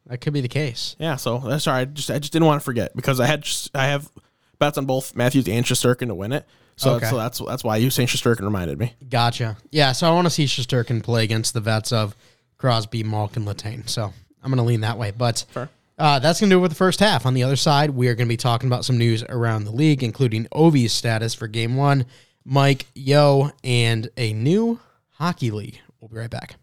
That 0.06 0.18
could 0.20 0.32
be 0.32 0.40
the 0.40 0.48
case. 0.48 0.96
Yeah, 0.98 1.16
so 1.16 1.38
that's 1.38 1.66
all 1.68 1.74
right. 1.74 1.82
I 1.82 1.84
just 1.84 2.10
I 2.10 2.18
just 2.18 2.32
didn't 2.32 2.46
want 2.46 2.60
to 2.60 2.64
forget 2.64 2.96
because 2.96 3.20
I 3.20 3.26
had 3.26 3.42
just, 3.42 3.70
I 3.76 3.86
have 3.86 4.10
bets 4.58 4.78
on 4.78 4.86
both 4.86 5.14
Matthews 5.14 5.46
and 5.46 5.64
Shesterkin 5.64 6.08
to 6.08 6.14
win 6.14 6.32
it. 6.32 6.44
So, 6.76 6.94
Okay. 6.94 7.06
so 7.06 7.16
that's 7.16 7.38
that's 7.38 7.62
why 7.62 7.76
you 7.76 7.90
saying 7.90 8.08
Shesterkin 8.08 8.40
reminded 8.40 8.78
me. 8.78 8.94
Gotcha. 9.08 9.56
Yeah, 9.70 9.92
so 9.92 10.08
I 10.08 10.14
want 10.14 10.26
to 10.26 10.30
see 10.30 10.46
Shesterkin 10.46 11.02
play 11.02 11.22
against 11.22 11.54
the 11.54 11.60
vets 11.60 11.92
of 11.92 12.16
Crosby, 12.56 13.04
Malk, 13.04 13.36
and 13.36 13.46
Letang. 13.46 13.88
So 13.88 14.12
I'm 14.42 14.50
going 14.50 14.56
to 14.56 14.64
lean 14.64 14.80
that 14.80 14.98
way. 14.98 15.12
But 15.16 15.44
Fair. 15.50 15.68
Uh, 16.00 16.18
that's 16.18 16.40
going 16.40 16.48
to 16.48 16.54
do 16.54 16.58
it 16.58 16.62
with 16.62 16.70
the 16.70 16.76
first 16.76 16.98
half. 16.98 17.26
On 17.26 17.34
the 17.34 17.42
other 17.42 17.56
side, 17.56 17.90
we 17.90 18.08
are 18.08 18.14
going 18.14 18.26
to 18.26 18.32
be 18.32 18.38
talking 18.38 18.70
about 18.70 18.86
some 18.86 18.96
news 18.96 19.22
around 19.24 19.64
the 19.64 19.70
league, 19.70 20.02
including 20.02 20.46
Ovi's 20.46 20.94
status 20.94 21.34
for 21.34 21.46
game 21.46 21.76
one, 21.76 22.06
Mike, 22.42 22.86
Yeo, 22.94 23.50
and 23.62 24.08
a 24.16 24.32
new 24.32 24.80
hockey 25.10 25.50
league. 25.50 25.78
We'll 26.00 26.08
be 26.08 26.16
right 26.16 26.30
back. 26.30 26.56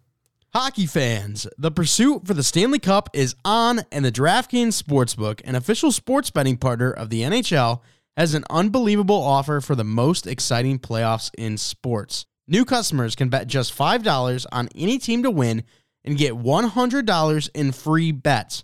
Hockey 0.55 0.87
fans, 0.87 1.45
the 1.55 1.69
pursuit 1.69 2.25
for 2.25 2.33
the 2.33 2.41
Stanley 2.41 2.79
Cup 2.79 3.11
is 3.13 3.35
on, 3.45 3.81
and 3.91 4.03
the 4.03 4.11
DraftKings 4.11 4.81
Sportsbook, 4.81 5.41
an 5.45 5.53
official 5.53 5.91
sports 5.91 6.31
betting 6.31 6.57
partner 6.57 6.89
of 6.89 7.11
the 7.11 7.21
NHL, 7.21 7.81
has 8.15 8.33
an 8.33 8.43
unbelievable 8.49 9.21
offer 9.21 9.61
for 9.61 9.75
the 9.75 9.83
most 9.83 10.25
exciting 10.25 10.79
playoffs 10.79 11.29
in 11.37 11.57
sports. 11.57 12.25
New 12.47 12.65
customers 12.65 13.15
can 13.15 13.29
bet 13.29 13.45
just 13.45 13.77
$5 13.77 14.45
on 14.51 14.67
any 14.75 14.97
team 14.97 15.21
to 15.21 15.29
win 15.29 15.63
and 16.03 16.17
get 16.17 16.33
$100 16.33 17.49
in 17.53 17.71
free 17.71 18.11
bets, 18.11 18.63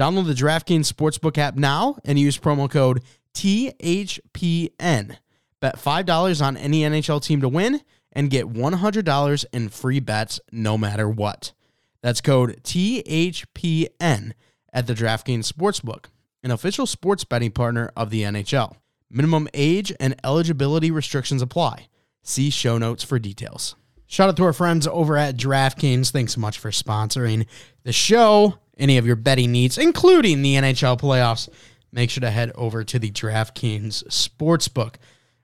Download 0.00 0.26
the 0.26 0.32
DraftKings 0.32 0.90
Sportsbook 0.90 1.36
app 1.36 1.56
now 1.56 1.98
and 2.06 2.18
use 2.18 2.38
promo 2.38 2.70
code 2.70 3.02
THPN. 3.34 5.18
Bet 5.60 5.76
$5 5.76 6.42
on 6.42 6.56
any 6.56 6.80
NHL 6.80 7.22
team 7.22 7.42
to 7.42 7.50
win 7.50 7.82
and 8.10 8.30
get 8.30 8.46
$100 8.46 9.44
in 9.52 9.68
free 9.68 10.00
bets 10.00 10.40
no 10.50 10.78
matter 10.78 11.06
what. 11.06 11.52
That's 12.00 12.22
code 12.22 12.62
THPN 12.62 14.32
at 14.72 14.86
the 14.86 14.94
DraftKings 14.94 15.52
Sportsbook, 15.52 16.06
an 16.42 16.50
official 16.50 16.86
sports 16.86 17.24
betting 17.24 17.50
partner 17.50 17.92
of 17.94 18.08
the 18.08 18.22
NHL. 18.22 18.76
Minimum 19.10 19.48
age 19.52 19.92
and 20.00 20.16
eligibility 20.24 20.90
restrictions 20.90 21.42
apply. 21.42 21.88
See 22.22 22.48
show 22.48 22.78
notes 22.78 23.04
for 23.04 23.18
details. 23.18 23.76
Shout 24.10 24.28
out 24.28 24.36
to 24.38 24.44
our 24.44 24.52
friends 24.52 24.88
over 24.88 25.16
at 25.16 25.36
DraftKings. 25.36 26.10
Thanks 26.10 26.34
so 26.34 26.40
much 26.40 26.58
for 26.58 26.72
sponsoring 26.72 27.46
the 27.84 27.92
show. 27.92 28.58
Any 28.76 28.98
of 28.98 29.06
your 29.06 29.14
betting 29.14 29.52
needs, 29.52 29.78
including 29.78 30.42
the 30.42 30.56
NHL 30.56 30.98
playoffs, 30.98 31.48
make 31.92 32.10
sure 32.10 32.20
to 32.22 32.30
head 32.30 32.50
over 32.56 32.82
to 32.82 32.98
the 32.98 33.12
DraftKings 33.12 34.02
Sportsbook. 34.08 34.96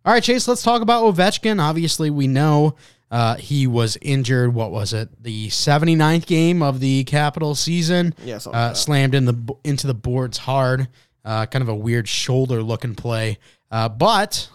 All 0.04 0.12
right, 0.12 0.22
Chase, 0.22 0.48
let's 0.48 0.64
talk 0.64 0.82
about 0.82 1.04
Ovechkin. 1.04 1.60
Obviously, 1.60 2.10
we 2.10 2.26
know 2.26 2.74
uh, 3.08 3.36
he 3.36 3.68
was 3.68 3.96
injured. 4.02 4.52
What 4.52 4.72
was 4.72 4.92
it? 4.92 5.22
The 5.22 5.46
79th 5.46 6.26
game 6.26 6.60
of 6.60 6.80
the 6.80 7.04
Capital 7.04 7.54
season. 7.54 8.16
Yeah, 8.24 8.40
uh, 8.46 8.74
slammed 8.74 9.14
in 9.14 9.26
the 9.26 9.54
into 9.62 9.86
the 9.86 9.94
boards 9.94 10.38
hard. 10.38 10.88
Uh, 11.24 11.46
kind 11.46 11.62
of 11.62 11.68
a 11.68 11.74
weird 11.74 12.08
shoulder 12.08 12.64
looking 12.64 12.96
play, 12.96 13.38
uh, 13.70 13.88
but 13.88 14.48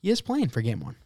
he 0.00 0.10
is 0.10 0.22
playing 0.22 0.48
for 0.48 0.62
game 0.62 0.80
one. 0.80 0.96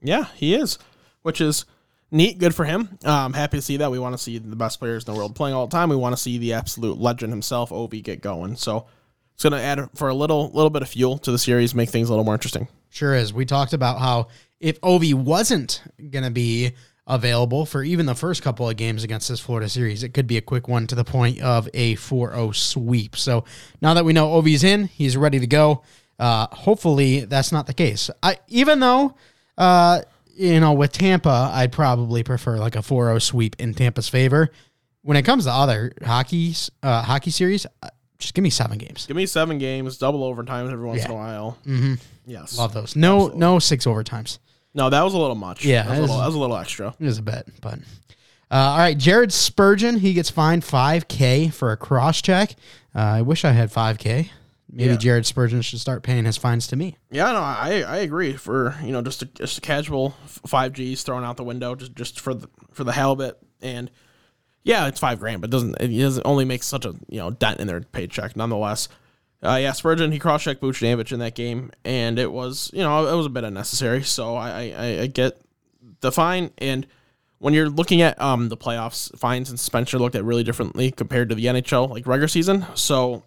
Yeah, 0.00 0.26
he 0.34 0.54
is, 0.54 0.78
which 1.22 1.40
is 1.40 1.64
neat. 2.10 2.38
Good 2.38 2.54
for 2.54 2.64
him. 2.64 2.98
Um, 3.04 3.32
happy 3.32 3.58
to 3.58 3.62
see 3.62 3.78
that. 3.78 3.90
We 3.90 3.98
want 3.98 4.14
to 4.14 4.22
see 4.22 4.38
the 4.38 4.56
best 4.56 4.78
players 4.78 5.06
in 5.06 5.12
the 5.12 5.18
world 5.18 5.34
playing 5.34 5.54
all 5.54 5.66
the 5.66 5.76
time. 5.76 5.88
We 5.88 5.96
want 5.96 6.14
to 6.14 6.20
see 6.20 6.38
the 6.38 6.54
absolute 6.54 6.98
legend 6.98 7.32
himself, 7.32 7.70
Ovi, 7.70 8.02
get 8.02 8.20
going. 8.20 8.56
So 8.56 8.86
it's 9.34 9.42
going 9.42 9.52
to 9.52 9.60
add 9.60 9.90
for 9.94 10.08
a 10.08 10.14
little 10.14 10.50
little 10.52 10.70
bit 10.70 10.82
of 10.82 10.88
fuel 10.88 11.18
to 11.18 11.30
the 11.30 11.38
series, 11.38 11.74
make 11.74 11.90
things 11.90 12.08
a 12.08 12.12
little 12.12 12.24
more 12.24 12.34
interesting. 12.34 12.68
Sure 12.88 13.14
is. 13.14 13.32
We 13.34 13.44
talked 13.44 13.72
about 13.72 13.98
how 13.98 14.28
if 14.60 14.80
Ovi 14.80 15.12
wasn't 15.12 15.82
going 16.10 16.24
to 16.24 16.30
be 16.30 16.72
available 17.06 17.66
for 17.66 17.84
even 17.84 18.06
the 18.06 18.14
first 18.14 18.42
couple 18.42 18.68
of 18.68 18.76
games 18.76 19.04
against 19.04 19.28
this 19.28 19.38
Florida 19.38 19.68
series, 19.68 20.02
it 20.02 20.14
could 20.14 20.26
be 20.26 20.38
a 20.38 20.40
quick 20.40 20.68
one 20.68 20.86
to 20.88 20.94
the 20.94 21.04
point 21.04 21.40
of 21.40 21.68
a 21.72 21.94
4-0 21.96 22.54
sweep. 22.54 23.16
So 23.16 23.44
now 23.80 23.94
that 23.94 24.04
we 24.04 24.12
know 24.12 24.28
Ovi's 24.28 24.64
in, 24.64 24.86
he's 24.86 25.16
ready 25.16 25.38
to 25.38 25.46
go. 25.46 25.82
Uh, 26.18 26.46
hopefully 26.50 27.20
that's 27.20 27.52
not 27.52 27.66
the 27.66 27.74
case. 27.74 28.10
I 28.22 28.38
even 28.48 28.80
though 28.80 29.14
uh, 29.58 30.02
you 30.36 30.60
know 30.60 30.72
with 30.72 30.92
Tampa, 30.92 31.50
I'd 31.52 31.72
probably 31.72 32.22
prefer 32.22 32.58
like 32.58 32.76
a 32.76 32.80
4-0 32.80 33.20
sweep 33.22 33.56
in 33.58 33.74
Tampa's 33.74 34.08
favor. 34.08 34.50
When 35.02 35.16
it 35.16 35.22
comes 35.22 35.44
to 35.44 35.50
other 35.52 35.92
hockey 36.04 36.54
uh, 36.82 37.02
hockey 37.02 37.30
series, 37.30 37.66
uh, 37.82 37.88
just 38.18 38.34
give 38.34 38.42
me 38.42 38.50
seven 38.50 38.78
games. 38.78 39.06
Give 39.06 39.16
me 39.16 39.26
seven 39.26 39.58
games, 39.58 39.98
double 39.98 40.22
overtimes 40.32 40.72
every 40.72 40.86
once 40.86 41.04
in 41.04 41.10
a 41.10 41.14
while. 41.14 41.58
Mm-hmm. 41.66 41.94
Yes. 42.26 42.58
Love 42.58 42.72
those. 42.72 42.96
No, 42.96 43.28
no 43.28 43.58
six 43.58 43.86
overtimes. 43.86 44.38
No, 44.74 44.90
that 44.90 45.02
was 45.02 45.14
a 45.14 45.18
little 45.18 45.36
much. 45.36 45.64
Yeah, 45.64 45.84
that 45.84 45.90
was, 45.90 45.98
a 45.98 46.02
little, 46.02 46.18
that 46.18 46.26
was 46.26 46.34
a 46.34 46.38
little 46.38 46.56
extra. 46.56 46.94
It 46.98 47.04
was 47.04 47.18
a 47.18 47.22
bet, 47.22 47.46
but 47.62 47.78
uh, 48.50 48.54
all 48.54 48.78
right. 48.78 48.96
Jared 48.98 49.32
Spurgeon, 49.32 49.98
he 49.98 50.12
gets 50.12 50.28
fined 50.28 50.64
five 50.64 51.08
k 51.08 51.48
for 51.48 51.72
a 51.72 51.76
cross 51.76 52.20
check. 52.20 52.52
Uh, 52.94 52.98
I 52.98 53.22
wish 53.22 53.44
I 53.44 53.52
had 53.52 53.72
five 53.72 53.98
k. 53.98 54.30
Maybe 54.70 54.90
Yeah. 54.90 54.96
Jared 54.96 55.26
Spurgeon 55.26 55.62
should 55.62 55.78
start 55.80 56.02
paying 56.02 56.24
his 56.24 56.36
fines 56.36 56.66
to 56.68 56.76
me. 56.76 56.96
Yeah, 57.10 57.32
no, 57.32 57.38
I 57.38 57.84
I 57.86 57.96
agree. 57.98 58.32
For 58.34 58.74
you 58.82 58.92
know, 58.92 59.02
just 59.02 59.22
a, 59.22 59.26
just 59.26 59.58
a 59.58 59.60
casual 59.60 60.10
five 60.26 60.72
Gs 60.72 61.02
thrown 61.02 61.24
out 61.24 61.36
the 61.36 61.44
window, 61.44 61.74
just 61.74 61.94
just 61.94 62.20
for 62.20 62.34
the 62.34 62.48
for 62.72 62.84
the 62.84 62.92
hell 62.92 63.12
of 63.12 63.20
it 63.20 63.38
and 63.62 63.90
yeah, 64.64 64.88
it's 64.88 64.98
five 64.98 65.20
grand, 65.20 65.40
but 65.40 65.48
it 65.48 65.52
doesn't 65.52 65.76
it 65.80 65.96
doesn't 65.96 66.26
only 66.26 66.44
make 66.44 66.62
such 66.64 66.84
a 66.84 66.94
you 67.08 67.18
know 67.18 67.30
dent 67.30 67.60
in 67.60 67.68
their 67.68 67.80
paycheck 67.80 68.36
nonetheless. 68.36 68.88
Uh, 69.42 69.58
yeah, 69.60 69.70
Spurgeon 69.70 70.10
he 70.10 70.18
cross 70.18 70.42
checked 70.42 70.60
Buchnevich 70.60 71.12
in 71.12 71.20
that 71.20 71.34
game, 71.36 71.70
and 71.84 72.18
it 72.18 72.32
was 72.32 72.70
you 72.74 72.82
know 72.82 73.06
it 73.06 73.14
was 73.16 73.26
a 73.26 73.30
bit 73.30 73.44
unnecessary. 73.44 74.02
So 74.02 74.34
I 74.34 74.72
I, 74.76 75.00
I 75.02 75.06
get 75.06 75.40
the 76.00 76.10
fine, 76.10 76.50
and 76.58 76.86
when 77.38 77.54
you're 77.54 77.68
looking 77.68 78.02
at 78.02 78.20
um 78.20 78.48
the 78.48 78.56
playoffs, 78.56 79.16
fines 79.16 79.50
and 79.50 79.60
suspension 79.60 79.98
are 79.98 80.02
looked 80.02 80.16
at 80.16 80.24
really 80.24 80.42
differently 80.42 80.90
compared 80.90 81.28
to 81.28 81.36
the 81.36 81.44
NHL 81.44 81.88
like 81.88 82.06
regular 82.06 82.26
season. 82.26 82.66
So 82.74 83.22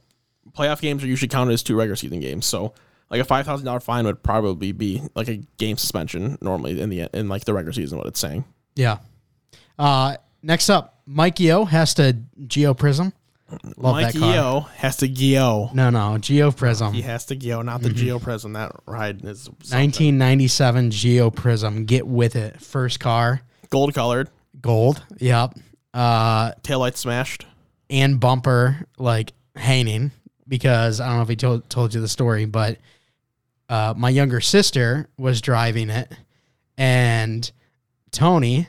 playoff 0.51 0.81
games 0.81 1.03
are 1.03 1.07
usually 1.07 1.27
counted 1.29 1.53
as 1.53 1.63
two 1.63 1.75
regular 1.75 1.95
season 1.95 2.19
games. 2.19 2.45
So 2.45 2.73
like 3.09 3.21
a 3.21 3.25
five 3.25 3.45
thousand 3.45 3.65
dollar 3.65 3.79
fine 3.79 4.05
would 4.05 4.21
probably 4.23 4.71
be 4.71 5.01
like 5.15 5.27
a 5.27 5.37
game 5.57 5.77
suspension 5.77 6.37
normally 6.41 6.79
in 6.79 6.89
the 6.89 7.09
in 7.13 7.29
like 7.29 7.45
the 7.45 7.53
regular 7.53 7.73
season. 7.73 7.97
What 7.97 8.07
it's 8.07 8.19
saying. 8.19 8.45
Yeah. 8.75 8.97
Uh, 9.77 10.15
next 10.43 10.69
up, 10.69 11.01
Mike 11.05 11.39
Yeo 11.39 11.65
has 11.65 11.93
to 11.95 12.17
Geo 12.47 12.73
Prism. 12.73 13.13
Love 13.77 13.95
Mike 13.95 14.13
that 14.13 14.19
car. 14.19 14.33
Geo 14.33 14.59
has 14.75 14.97
to 14.97 15.07
Geo. 15.07 15.71
No, 15.73 15.89
no, 15.89 16.17
Geo 16.19 16.51
Prism. 16.51 16.93
He 16.93 17.01
has 17.01 17.25
to 17.27 17.35
Geo, 17.35 17.63
not 17.63 17.81
the 17.81 17.89
Geo 17.89 18.19
Prism. 18.19 18.53
That 18.53 18.73
ride 18.85 19.25
is 19.25 19.43
something. 19.43 19.79
1997 19.79 20.91
Geo 20.91 21.29
Prism. 21.31 21.85
Get 21.85 22.05
with 22.05 22.35
it. 22.35 22.61
First 22.61 22.99
car, 22.99 23.41
gold 23.71 23.95
colored, 23.95 24.29
gold. 24.61 25.03
Yep. 25.17 25.55
Uh, 25.93 26.51
taillight 26.61 26.95
smashed. 26.95 27.47
and 27.89 28.19
bumper 28.19 28.85
like 28.99 29.33
hanging 29.55 30.11
because 30.49 30.99
I 30.99 31.07
don't 31.07 31.15
know 31.17 31.21
if 31.21 31.29
he 31.29 31.35
told 31.37 31.69
told 31.69 31.93
you 31.93 32.01
the 32.01 32.07
story, 32.09 32.43
but 32.45 32.77
uh, 33.69 33.93
my 33.95 34.09
younger 34.09 34.41
sister 34.41 35.07
was 35.17 35.39
driving 35.41 35.89
it, 35.89 36.11
and 36.77 37.49
Tony 38.11 38.67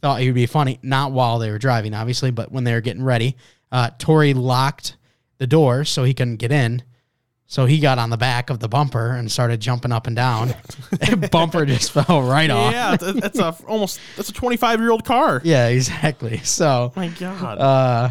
thought 0.00 0.20
he 0.20 0.26
would 0.28 0.34
be 0.34 0.46
funny, 0.46 0.78
not 0.82 1.12
while 1.12 1.38
they 1.38 1.50
were 1.50 1.58
driving, 1.58 1.94
obviously, 1.94 2.30
but 2.30 2.52
when 2.52 2.64
they 2.64 2.72
were 2.72 2.80
getting 2.80 3.02
ready. 3.02 3.36
Uh, 3.72 3.90
Tori 3.98 4.32
locked 4.34 4.96
the 5.38 5.46
door 5.46 5.84
so 5.84 6.04
he 6.04 6.14
couldn't 6.14 6.36
get 6.36 6.52
in. 6.52 6.82
So 7.48 7.64
he 7.66 7.78
got 7.78 7.98
on 7.98 8.10
the 8.10 8.16
back 8.16 8.50
of 8.50 8.58
the 8.58 8.68
bumper 8.68 9.12
and 9.12 9.30
started 9.30 9.60
jumping 9.60 9.92
up 9.92 10.06
and 10.08 10.16
down. 10.16 10.54
bumper 11.30 11.64
just 11.64 11.92
fell 11.92 12.22
right 12.22 12.50
off. 12.50 12.72
Yeah, 12.72 12.94
it's- 12.94 13.20
that's 13.20 13.38
a 13.38 13.56
almost 13.66 14.00
that's 14.16 14.28
a 14.28 14.32
twenty 14.32 14.56
five 14.56 14.80
year 14.80 14.90
old 14.90 15.04
car. 15.04 15.40
Yeah, 15.44 15.68
exactly. 15.68 16.38
So, 16.38 16.92
My 16.96 17.08
God. 17.08 17.58
uh, 17.58 18.10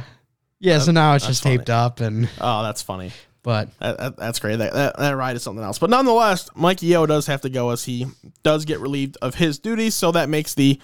yeah, 0.60 0.80
so 0.80 0.92
now 0.92 1.16
it's 1.16 1.26
that's 1.26 1.40
just 1.42 1.44
taped 1.44 1.70
up 1.70 2.00
and 2.00 2.30
oh, 2.40 2.64
that's 2.64 2.82
funny. 2.82 3.12
But 3.44 3.70
That, 3.80 3.98
that- 4.00 4.18
that's 4.18 4.40
great. 4.40 4.56
That, 4.58 4.74
that 4.74 4.98
that 4.98 5.12
ride 5.18 5.36
is 5.36 5.44
something 5.44 5.64
else. 5.64 5.78
But 5.78 5.90
nonetheless, 5.92 6.50
Mike 6.56 6.82
Yeo 6.82 7.06
does 7.06 7.28
have 7.28 7.42
to 7.42 7.50
go 7.50 7.70
as 7.70 7.84
he 7.86 8.08
does 8.44 8.66
get 8.66 8.80
relieved 8.80 9.18
of 9.22 9.36
his 9.36 9.60
duties. 9.60 9.94
So 9.94 10.12
that 10.14 10.30
makes 10.30 10.56
the 10.56 10.80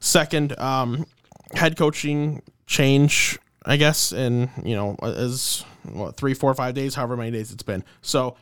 second 0.00 0.58
um, 0.58 1.06
head 1.54 1.76
coaching 1.76 2.42
change, 2.66 3.38
I 3.64 3.76
guess, 3.76 4.12
in 4.12 4.50
you 4.62 4.74
know 4.76 4.96
as 5.02 5.64
what 5.90 6.16
three, 6.16 6.34
four, 6.34 6.54
five 6.54 6.74
days, 6.74 6.94
however 6.94 7.16
many 7.16 7.30
days 7.30 7.50
it's 7.50 7.62
been. 7.62 7.82
So 8.02 8.36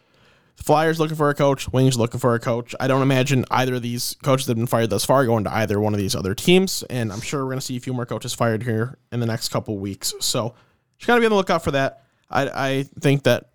the 0.56 0.64
Flyers 0.64 0.98
looking 0.98 1.16
for 1.16 1.30
a 1.30 1.34
coach, 1.34 1.68
Wings 1.72 1.96
looking 1.96 2.18
for 2.20 2.34
a 2.34 2.40
coach. 2.40 2.74
I 2.80 2.88
don't 2.88 3.02
imagine 3.02 3.44
either 3.52 3.76
of 3.76 3.82
these 3.82 4.16
coaches 4.22 4.46
that 4.46 4.52
have 4.52 4.58
been 4.58 4.66
fired 4.66 4.90
thus 4.90 5.04
far 5.04 5.24
going 5.26 5.44
to 5.44 5.54
either 5.54 5.78
one 5.80 5.94
of 5.94 5.98
these 6.00 6.16
other 6.16 6.34
teams, 6.34 6.82
and 6.90 7.12
I'm 7.12 7.20
sure 7.20 7.40
we're 7.44 7.50
going 7.52 7.60
to 7.60 7.64
see 7.64 7.76
a 7.76 7.80
few 7.80 7.94
more 7.94 8.04
coaches 8.04 8.34
fired 8.34 8.64
here 8.64 8.98
in 9.12 9.20
the 9.20 9.26
next 9.26 9.50
couple 9.50 9.78
weeks. 9.78 10.12
So 10.20 10.54
just 11.00 11.06
gotta 11.06 11.20
be 11.20 11.26
on 11.26 11.30
the 11.30 11.36
lookout 11.36 11.64
for 11.64 11.72
that. 11.72 12.04
I 12.30 12.42
I 12.48 12.82
think 13.00 13.24
that 13.24 13.50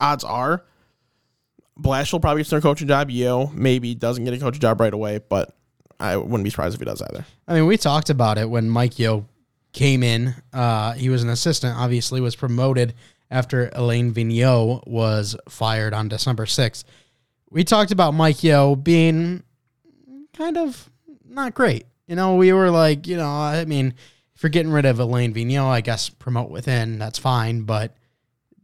odds 0.00 0.24
are 0.24 0.64
Blash 1.76 2.12
will 2.12 2.20
probably 2.20 2.42
get 2.42 2.50
their 2.50 2.60
coaching 2.60 2.88
job. 2.88 3.10
Yeo 3.10 3.48
maybe 3.48 3.94
doesn't 3.94 4.24
get 4.24 4.32
a 4.32 4.38
coaching 4.38 4.60
job 4.60 4.80
right 4.80 4.92
away, 4.92 5.18
but 5.28 5.54
I 5.98 6.16
wouldn't 6.16 6.44
be 6.44 6.50
surprised 6.50 6.74
if 6.74 6.80
he 6.80 6.84
does 6.84 7.02
either. 7.02 7.24
I 7.48 7.54
mean, 7.54 7.66
we 7.66 7.76
talked 7.76 8.10
about 8.10 8.38
it 8.38 8.48
when 8.48 8.68
Mike 8.70 8.98
Yeo 8.98 9.26
came 9.72 10.02
in. 10.02 10.34
Uh, 10.52 10.92
he 10.92 11.08
was 11.08 11.22
an 11.22 11.30
assistant, 11.30 11.76
obviously, 11.76 12.20
was 12.20 12.36
promoted 12.36 12.94
after 13.30 13.70
Alain 13.72 14.12
Vigneault 14.14 14.86
was 14.86 15.36
fired 15.48 15.92
on 15.92 16.08
December 16.08 16.46
6th. 16.46 16.84
We 17.50 17.64
talked 17.64 17.90
about 17.90 18.14
Mike 18.14 18.42
Yeo 18.44 18.76
being 18.76 19.42
kind 20.32 20.56
of 20.56 20.90
not 21.26 21.54
great. 21.54 21.86
You 22.06 22.16
know, 22.16 22.36
we 22.36 22.52
were 22.52 22.70
like, 22.70 23.06
you 23.06 23.16
know, 23.16 23.28
I 23.28 23.64
mean, 23.64 23.94
you're 24.44 24.50
getting 24.50 24.70
rid 24.70 24.84
of 24.84 25.00
Alain 25.00 25.32
Vigneault, 25.34 25.66
I 25.70 25.80
guess 25.80 26.08
promote 26.10 26.50
within, 26.50 26.98
that's 26.98 27.18
fine, 27.18 27.62
but 27.62 27.96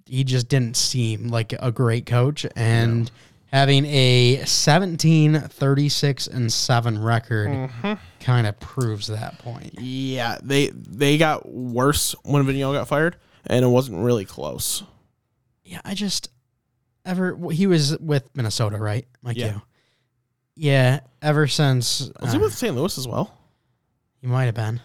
he 0.07 0.23
just 0.25 0.49
didn't 0.49 0.77
seem 0.77 1.29
like 1.29 1.55
a 1.59 1.73
great 1.73 2.05
coach. 2.07 2.45
And 2.55 3.11
having 3.47 3.87
a 3.87 4.45
17, 4.45 5.41
36, 5.41 6.27
and 6.27 6.53
7 6.53 7.03
record 7.03 7.71
kind 8.21 8.47
of 8.47 8.61
proves 8.61 9.07
that 9.07 9.39
point. 9.39 9.81
Yeah, 9.81 10.37
they 10.43 10.69
they 10.69 11.17
got 11.17 11.49
worse 11.49 12.15
when 12.25 12.45
Vigneault 12.45 12.75
got 12.75 12.87
fired, 12.87 13.17
and 13.47 13.65
it 13.65 13.69
wasn't 13.69 14.05
really 14.05 14.25
close. 14.27 14.83
Yeah, 15.65 15.81
I 15.85 15.95
just 15.95 16.29
ever 17.07 17.39
he 17.53 17.67
was 17.67 17.97
with 17.99 18.29
Minnesota, 18.35 18.77
right? 18.79 19.07
Mike 19.23 19.37
Yeah. 19.39 19.47
Yeo. 19.47 19.63
Yeah, 20.57 21.01
ever 21.23 21.47
since 21.47 22.01
Was 22.21 22.29
uh, 22.29 22.33
he 22.33 22.39
with 22.39 22.53
St. 22.55 22.75
Louis 22.77 22.99
as 22.99 23.09
well? 23.09 23.35
he 24.21 24.27
might 24.27 24.45
have 24.45 24.55
been. 24.55 24.81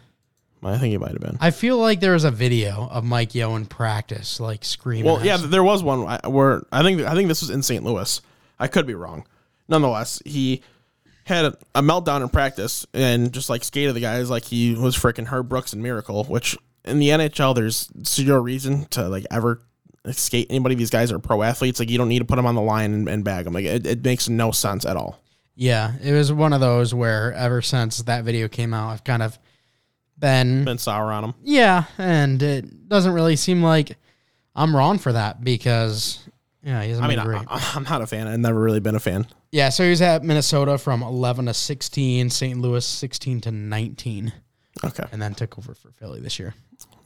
I 0.65 0.77
think 0.77 0.91
he 0.91 0.97
might 0.97 1.11
have 1.11 1.21
been. 1.21 1.37
I 1.39 1.51
feel 1.51 1.77
like 1.77 1.99
there 1.99 2.13
was 2.13 2.23
a 2.23 2.31
video 2.31 2.87
of 2.91 3.03
Mike 3.03 3.35
Yeo 3.35 3.55
in 3.55 3.65
practice, 3.65 4.39
like 4.39 4.65
screaming. 4.65 5.05
Well, 5.05 5.25
yeah, 5.25 5.37
there 5.37 5.63
was 5.63 5.83
one 5.83 6.05
I- 6.07 6.27
where 6.27 6.63
I 6.71 6.81
think 6.83 7.01
I 7.01 7.13
think 7.13 7.27
this 7.27 7.41
was 7.41 7.49
in 7.49 7.61
St. 7.63 7.83
Louis. 7.83 8.21
I 8.59 8.67
could 8.67 8.85
be 8.87 8.95
wrong. 8.95 9.25
Nonetheless, 9.67 10.21
he 10.25 10.61
had 11.25 11.45
a, 11.45 11.57
a 11.73 11.81
meltdown 11.81 12.21
in 12.21 12.29
practice 12.29 12.85
and 12.93 13.33
just 13.33 13.49
like 13.49 13.63
skated 13.63 13.95
the 13.95 13.99
guys 13.99 14.29
like 14.29 14.45
he 14.45 14.75
was 14.75 14.95
freaking 14.95 15.25
Herb 15.25 15.49
Brooks 15.49 15.73
and 15.73 15.81
Miracle. 15.81 16.23
Which 16.25 16.57
in 16.83 16.99
the 16.99 17.09
NHL, 17.09 17.55
there's 17.55 17.89
zero 18.05 18.39
reason 18.41 18.85
to 18.91 19.07
like 19.09 19.25
ever 19.31 19.61
skate 20.11 20.47
anybody. 20.51 20.75
These 20.75 20.91
guys 20.91 21.11
are 21.11 21.19
pro 21.19 21.41
athletes. 21.41 21.79
Like 21.79 21.89
you 21.89 21.97
don't 21.97 22.09
need 22.09 22.19
to 22.19 22.25
put 22.25 22.35
them 22.35 22.45
on 22.45 22.55
the 22.55 22.61
line 22.61 22.93
and, 22.93 23.09
and 23.09 23.23
bag 23.23 23.45
them. 23.45 23.53
Like 23.53 23.65
it, 23.65 23.85
it 23.87 24.03
makes 24.03 24.29
no 24.29 24.51
sense 24.51 24.85
at 24.85 24.95
all. 24.97 25.19
yeah, 25.55 25.93
it 26.03 26.11
was 26.11 26.31
one 26.31 26.53
of 26.53 26.59
those 26.61 26.93
where 26.93 27.33
ever 27.33 27.61
since 27.61 27.97
that 28.03 28.23
video 28.23 28.47
came 28.47 28.73
out, 28.73 28.89
I've 28.91 29.03
kind 29.03 29.23
of 29.23 29.39
been 30.17 30.65
Been 30.65 30.77
sour 30.77 31.11
on 31.11 31.23
him. 31.25 31.33
yeah, 31.43 31.85
and 31.97 32.41
it 32.41 32.87
doesn't 32.89 33.13
really 33.13 33.35
seem 33.35 33.61
like 33.63 33.97
I'm 34.55 34.75
wrong 34.75 34.97
for 34.97 35.13
that 35.13 35.43
because 35.43 36.19
yeah, 36.63 36.81
he 36.83 36.89
hasn't 36.89 37.05
I 37.05 37.09
mean, 37.09 37.17
been 37.17 37.27
great. 37.27 37.45
I, 37.47 37.71
I'm 37.75 37.83
not 37.83 38.01
a 38.01 38.07
fan. 38.07 38.27
I've 38.27 38.39
never 38.39 38.59
really 38.59 38.79
been 38.79 38.95
a 38.95 38.99
fan. 38.99 39.27
yeah, 39.51 39.69
so 39.69 39.83
he 39.83 39.89
was 39.89 40.01
at 40.01 40.23
Minnesota 40.23 40.77
from 40.77 41.03
11 41.03 41.45
to 41.47 41.53
16, 41.53 42.29
St. 42.29 42.59
Louis 42.59 42.85
16 42.85 43.41
to 43.41 43.51
19, 43.51 44.33
Okay, 44.83 45.05
and 45.11 45.21
then 45.21 45.33
took 45.35 45.57
over 45.57 45.73
for 45.73 45.91
Philly 45.91 46.19
this 46.19 46.39
year 46.39 46.53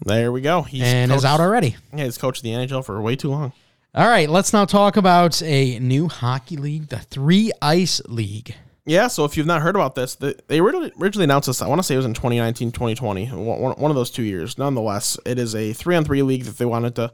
there 0.06 0.32
we 0.32 0.42
go. 0.42 0.62
He's 0.62 0.84
and 0.84 1.12
is 1.12 1.26
out 1.26 1.40
already. 1.40 1.76
Yeah, 1.94 2.06
he's 2.06 2.18
coached 2.18 2.44
the 2.44 2.50
NHL 2.50 2.86
for 2.86 3.02
way 3.02 3.16
too 3.16 3.30
long. 3.30 3.54
All 3.94 4.08
right, 4.08 4.30
let's 4.30 4.54
now 4.54 4.66
talk 4.66 4.98
about 4.98 5.42
a 5.42 5.80
new 5.80 6.08
hockey 6.08 6.58
league, 6.58 6.88
the 6.90 7.00
Three 7.00 7.52
Ice 7.62 8.02
League. 8.08 8.56
Yeah, 8.90 9.06
so 9.06 9.24
if 9.24 9.38
you've 9.38 9.46
not 9.46 9.62
heard 9.62 9.76
about 9.76 9.94
this, 9.94 10.16
they 10.16 10.60
originally, 10.60 11.24
announced 11.24 11.46
this, 11.46 11.62
I 11.62 11.68
want 11.68 11.78
to 11.78 11.84
say 11.84 11.94
it 11.94 11.98
was 11.98 12.08
in 12.08 12.16
2019, 12.16 12.72
2020, 12.72 13.28
one, 13.28 13.92
of 13.92 13.96
those 13.96 14.10
two 14.10 14.24
years. 14.24 14.58
Nonetheless, 14.58 15.16
it 15.28 15.38
is 15.38 15.54
a 15.54 15.74
three 15.74 15.96
on 15.96 16.04
three 16.04 16.24
league 16.24 16.46
that 16.46 16.58
they 16.58 16.66
wanted 16.66 16.96
to, 16.96 17.14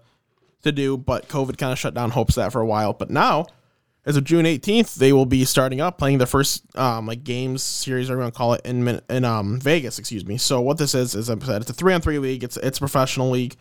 to 0.62 0.72
do, 0.72 0.96
but 0.96 1.28
COVID 1.28 1.58
kind 1.58 1.74
of 1.74 1.78
shut 1.78 1.94
down 1.94 2.12
hopes 2.12 2.36
that 2.36 2.54
for 2.54 2.62
a 2.62 2.66
while. 2.66 2.94
But 2.94 3.10
now, 3.10 3.48
as 4.06 4.16
of 4.16 4.24
June 4.24 4.46
18th, 4.46 4.96
they 4.96 5.12
will 5.12 5.26
be 5.26 5.44
starting 5.44 5.82
up 5.82 5.98
playing 5.98 6.20
their 6.20 6.28
first 6.28 6.64
um, 6.78 7.08
like 7.08 7.26
games 7.26 7.62
series, 7.62 8.10
or 8.10 8.18
want 8.18 8.34
to 8.34 8.38
call 8.38 8.54
it, 8.54 8.62
in, 8.64 9.02
in 9.10 9.26
um, 9.26 9.60
Vegas, 9.60 10.00
excuse 10.00 10.26
me. 10.26 10.38
So 10.38 10.62
what 10.62 10.78
this 10.78 10.96
is, 10.96 11.14
is 11.14 11.30
I 11.30 11.38
said, 11.40 11.62
it's 11.62 11.72
a 11.72 11.74
three 11.74 11.94
on 11.94 12.00
three 12.00 12.20
league, 12.20 12.46
it's, 12.46 12.56
it's 12.56 12.78
a 12.78 12.80
professional 12.80 13.32
league, 13.32 13.58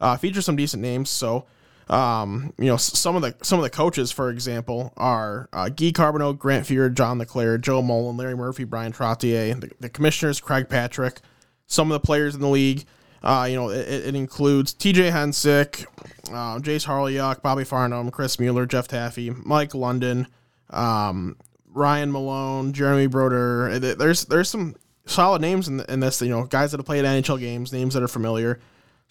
uh, 0.00 0.16
features 0.16 0.46
some 0.46 0.56
decent 0.56 0.82
names. 0.82 1.10
So 1.10 1.46
um, 1.88 2.52
you 2.58 2.66
know, 2.66 2.76
some 2.76 3.16
of 3.16 3.22
the 3.22 3.34
some 3.42 3.58
of 3.58 3.62
the 3.64 3.70
coaches, 3.70 4.12
for 4.12 4.30
example, 4.30 4.92
are 4.96 5.48
uh, 5.52 5.68
Guy 5.68 5.92
Carbonneau, 5.92 6.32
Grant 6.38 6.66
Fuhr, 6.66 6.92
John 6.92 7.18
LeClair, 7.18 7.58
Joe 7.58 7.82
Mullen, 7.82 8.16
Larry 8.16 8.36
Murphy, 8.36 8.64
Bryan 8.64 8.92
Trottier. 8.92 9.60
The, 9.60 9.70
the 9.80 9.88
commissioners, 9.88 10.40
Craig 10.40 10.68
Patrick. 10.68 11.20
Some 11.66 11.90
of 11.90 12.00
the 12.00 12.06
players 12.06 12.34
in 12.34 12.40
the 12.40 12.48
league, 12.48 12.84
uh, 13.22 13.46
you 13.48 13.56
know, 13.56 13.70
it, 13.70 13.88
it 13.88 14.14
includes 14.14 14.74
T.J. 14.74 15.10
Hensick, 15.10 15.86
uh, 16.28 16.58
Jace 16.58 16.86
Harleyuk, 16.86 17.40
Bobby 17.40 17.64
Farnham, 17.64 18.10
Chris 18.10 18.38
Mueller, 18.38 18.66
Jeff 18.66 18.88
Taffy, 18.88 19.30
Mike 19.30 19.74
London, 19.74 20.26
um, 20.70 21.36
Ryan 21.72 22.12
Malone, 22.12 22.72
Jeremy 22.72 23.06
Broder. 23.06 23.78
There's 23.78 24.26
there's 24.26 24.50
some 24.50 24.76
solid 25.06 25.40
names 25.40 25.68
in, 25.68 25.80
in 25.88 26.00
this. 26.00 26.20
You 26.20 26.28
know, 26.28 26.44
guys 26.44 26.72
that 26.72 26.78
have 26.78 26.86
played 26.86 27.04
NHL 27.04 27.40
games, 27.40 27.72
names 27.72 27.94
that 27.94 28.02
are 28.02 28.08
familiar. 28.08 28.60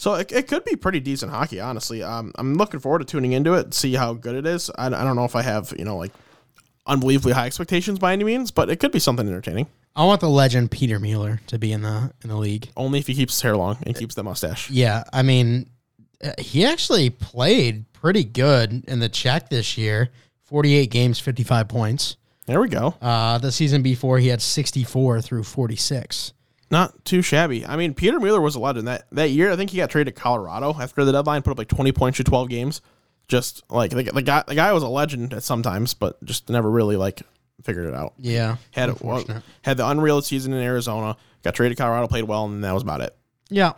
So 0.01 0.15
it, 0.15 0.31
it 0.31 0.47
could 0.47 0.65
be 0.65 0.75
pretty 0.75 0.99
decent 0.99 1.31
hockey, 1.31 1.59
honestly. 1.59 2.01
Um, 2.01 2.31
I'm 2.33 2.55
looking 2.55 2.79
forward 2.79 2.99
to 2.99 3.05
tuning 3.05 3.33
into 3.33 3.53
it, 3.53 3.71
see 3.75 3.93
how 3.93 4.15
good 4.15 4.33
it 4.33 4.47
is. 4.47 4.71
I, 4.75 4.87
I 4.87 4.89
don't 4.89 5.15
know 5.15 5.25
if 5.25 5.35
I 5.35 5.43
have 5.43 5.75
you 5.77 5.85
know 5.85 5.95
like 5.95 6.11
unbelievably 6.87 7.33
high 7.33 7.45
expectations 7.45 7.99
by 7.99 8.11
any 8.13 8.23
means, 8.23 8.49
but 8.49 8.71
it 8.71 8.77
could 8.77 8.91
be 8.91 8.97
something 8.97 9.27
entertaining. 9.27 9.67
I 9.95 10.05
want 10.05 10.19
the 10.19 10.27
legend 10.27 10.71
Peter 10.71 10.99
Mueller 10.99 11.39
to 11.45 11.59
be 11.59 11.71
in 11.71 11.83
the 11.83 12.11
in 12.23 12.29
the 12.29 12.35
league. 12.35 12.69
Only 12.75 12.97
if 12.97 13.05
he 13.05 13.13
keeps 13.13 13.35
his 13.35 13.41
hair 13.43 13.55
long 13.55 13.77
and 13.83 13.95
keeps 13.95 14.15
the 14.15 14.23
mustache. 14.23 14.71
Yeah, 14.71 15.03
I 15.13 15.21
mean, 15.21 15.69
uh, 16.23 16.31
he 16.39 16.65
actually 16.65 17.11
played 17.11 17.85
pretty 17.93 18.23
good 18.23 18.83
in 18.87 18.97
the 18.97 19.09
Czech 19.09 19.49
this 19.49 19.77
year. 19.77 20.09
48 20.45 20.89
games, 20.89 21.19
55 21.19 21.67
points. 21.67 22.17
There 22.47 22.59
we 22.59 22.69
go. 22.69 22.95
Uh, 22.99 23.37
the 23.37 23.51
season 23.51 23.83
before, 23.83 24.17
he 24.17 24.29
had 24.29 24.41
64 24.41 25.21
through 25.21 25.43
46. 25.43 26.33
Not 26.71 27.03
too 27.05 27.21
shabby. 27.21 27.65
I 27.65 27.75
mean, 27.75 27.93
Peter 27.93 28.19
Mueller 28.19 28.41
was 28.41 28.55
a 28.55 28.59
legend 28.59 28.87
that 28.87 29.05
that 29.11 29.29
year. 29.29 29.51
I 29.51 29.55
think 29.57 29.69
he 29.71 29.77
got 29.77 29.89
traded 29.89 30.15
to 30.15 30.21
Colorado 30.21 30.73
after 30.79 31.03
the 31.03 31.11
deadline, 31.11 31.41
put 31.41 31.51
up 31.51 31.57
like 31.57 31.67
20 31.67 31.91
points 31.91 32.15
through 32.17 32.23
12 32.23 32.49
games. 32.49 32.81
Just 33.27 33.63
like 33.69 33.91
the, 33.91 34.03
the 34.03 34.21
guy, 34.21 34.43
the 34.47 34.55
guy 34.55 34.73
was 34.73 34.83
a 34.83 34.87
legend 34.87 35.33
at 35.33 35.43
sometimes, 35.43 35.93
but 35.93 36.21
just 36.25 36.49
never 36.49 36.69
really 36.69 36.95
like 36.97 37.21
figured 37.63 37.85
it 37.87 37.93
out. 37.93 38.13
Yeah, 38.17 38.57
Had 38.71 38.89
unfortunate. 38.89 39.43
had 39.61 39.77
the 39.77 39.87
unreal 39.87 40.21
season 40.21 40.51
in 40.53 40.61
Arizona, 40.61 41.15
got 41.43 41.55
traded 41.55 41.77
to 41.77 41.81
Colorado, 41.83 42.07
played 42.07 42.23
well, 42.25 42.45
and 42.45 42.63
that 42.63 42.73
was 42.73 42.83
about 42.83 43.01
it. 43.01 43.15
Yeah. 43.49 43.73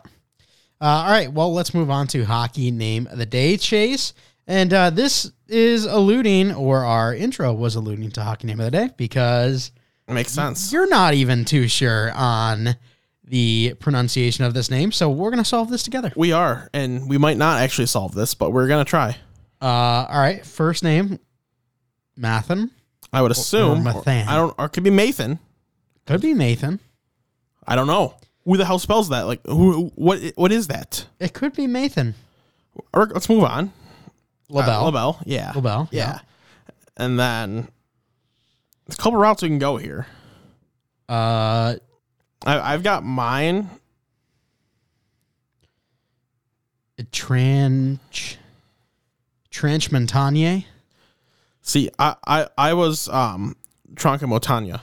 Uh, 0.80 0.84
all 1.04 1.10
right. 1.10 1.32
Well, 1.32 1.52
let's 1.52 1.72
move 1.74 1.90
on 1.90 2.06
to 2.08 2.24
hockey 2.24 2.70
name 2.70 3.06
of 3.08 3.18
the 3.18 3.26
day, 3.26 3.56
Chase. 3.56 4.12
And 4.46 4.72
uh, 4.74 4.90
this 4.90 5.30
is 5.48 5.84
alluding, 5.84 6.52
or 6.52 6.84
our 6.84 7.14
intro 7.14 7.52
was 7.52 7.74
alluding 7.76 8.10
to 8.12 8.22
hockey 8.22 8.46
name 8.48 8.58
of 8.60 8.64
the 8.66 8.70
day 8.70 8.90
because 8.96 9.70
Makes 10.06 10.32
sense. 10.32 10.72
you're 10.72 10.88
not 10.88 11.14
even 11.14 11.44
too 11.44 11.66
sure 11.66 12.12
on 12.14 12.76
the 13.26 13.74
pronunciation 13.80 14.44
of 14.44 14.52
this 14.52 14.70
name. 14.70 14.92
So 14.92 15.08
we're 15.08 15.30
going 15.30 15.42
to 15.42 15.48
solve 15.48 15.70
this 15.70 15.82
together. 15.82 16.12
We 16.14 16.32
are, 16.32 16.68
and 16.74 17.08
we 17.08 17.16
might 17.16 17.38
not 17.38 17.60
actually 17.62 17.86
solve 17.86 18.14
this, 18.14 18.34
but 18.34 18.50
we're 18.52 18.68
gonna 18.68 18.84
try. 18.84 19.16
Uh, 19.62 20.06
all 20.08 20.20
right. 20.20 20.44
First 20.44 20.84
name, 20.84 21.18
Mathen. 22.18 22.70
I 23.12 23.22
would 23.22 23.30
assume. 23.30 23.84
Mathan. 23.84 24.26
I 24.26 24.36
don't. 24.36 24.54
Or 24.58 24.66
it 24.66 24.70
could 24.70 24.84
be 24.84 24.90
Mathan. 24.90 25.38
Could 26.06 26.20
be 26.20 26.34
Nathan. 26.34 26.80
I 27.66 27.76
don't 27.76 27.86
know. 27.86 28.14
Who 28.44 28.58
the 28.58 28.66
hell 28.66 28.78
spells 28.78 29.08
that? 29.08 29.22
Like, 29.22 29.40
who? 29.46 29.90
What? 29.94 30.20
What 30.34 30.52
is 30.52 30.66
that? 30.66 31.06
It 31.18 31.32
could 31.32 31.54
be 31.54 31.66
Mathan. 31.66 32.12
Or 32.92 33.06
let's 33.06 33.28
move 33.30 33.44
on. 33.44 33.72
LaBelle. 34.50 34.82
Uh, 34.82 34.84
LaBelle. 34.84 35.18
Yeah. 35.24 35.52
LaBelle. 35.54 35.88
Yeah. 35.92 36.18
And 36.98 37.18
then 37.18 37.68
there's 38.86 38.98
a 38.98 39.02
couple 39.02 39.18
routes 39.18 39.42
we 39.42 39.48
can 39.48 39.58
go 39.58 39.76
here. 39.76 40.06
Uh, 41.08 41.76
I, 42.44 42.74
I've 42.74 42.82
got 42.82 43.04
mine. 43.04 43.70
Tranch. 47.12 48.36
Tranch 49.50 49.92
Montagne. 49.92 50.64
See, 51.62 51.90
I, 51.98 52.16
I, 52.26 52.48
I 52.58 52.74
was 52.74 53.08
um 53.08 53.56
Tronca 53.94 54.20
Montagna. 54.20 54.80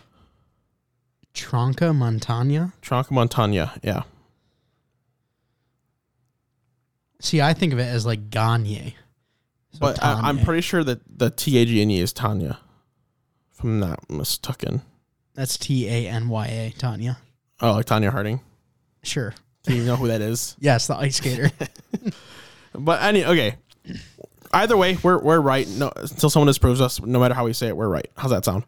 Tronca 1.34 1.94
Montagna. 1.94 2.74
Tronca 2.82 3.10
Montagna. 3.10 3.78
Yeah. 3.84 4.04
See, 7.20 7.42
I 7.42 7.54
think 7.54 7.74
of 7.74 7.80
it 7.80 7.84
as 7.84 8.06
like 8.06 8.30
Gagne. 8.30 8.96
but 9.80 10.02
I, 10.04 10.14
I'm 10.14 10.40
pretty 10.40 10.62
sure 10.62 10.84
that 10.84 11.02
the 11.08 11.30
T 11.30 11.58
A 11.60 11.66
G 11.66 11.82
N 11.82 11.92
E 11.92 12.00
is 12.00 12.14
Tanya. 12.14 12.60
I'm 13.63 13.80
not 13.80 14.10
mistaken. 14.10 14.82
That's 15.34 15.58
T 15.58 15.88
A 15.88 16.08
N 16.10 16.30
Y 16.30 16.47
A, 16.47 16.74
Tanya. 16.78 17.17
Oh, 17.62 17.74
like 17.74 17.86
Tanya 17.86 18.12
Harding. 18.12 18.41
Sure. 19.04 19.34
Do 19.63 19.76
you 19.76 19.84
know 19.84 19.95
who 19.95 20.08
that 20.08 20.21
is? 20.21 20.56
Yes, 20.62 20.88
the 20.88 20.95
ice 20.95 21.17
skater. 21.17 21.52
But 22.74 23.02
any 23.04 23.26
okay. 23.26 23.56
Either 24.54 24.78
way, 24.78 24.97
we're 25.04 25.19
we're 25.19 25.39
right. 25.41 25.67
No, 25.67 25.91
until 25.95 26.30
someone 26.30 26.47
disproves 26.47 26.80
us, 26.82 27.02
no 27.02 27.19
matter 27.19 27.34
how 27.34 27.43
we 27.45 27.54
say 27.54 27.67
it, 27.67 27.76
we're 27.76 27.89
right. 27.89 28.10
How's 28.15 28.32
that 28.32 28.45
sound? 28.45 28.63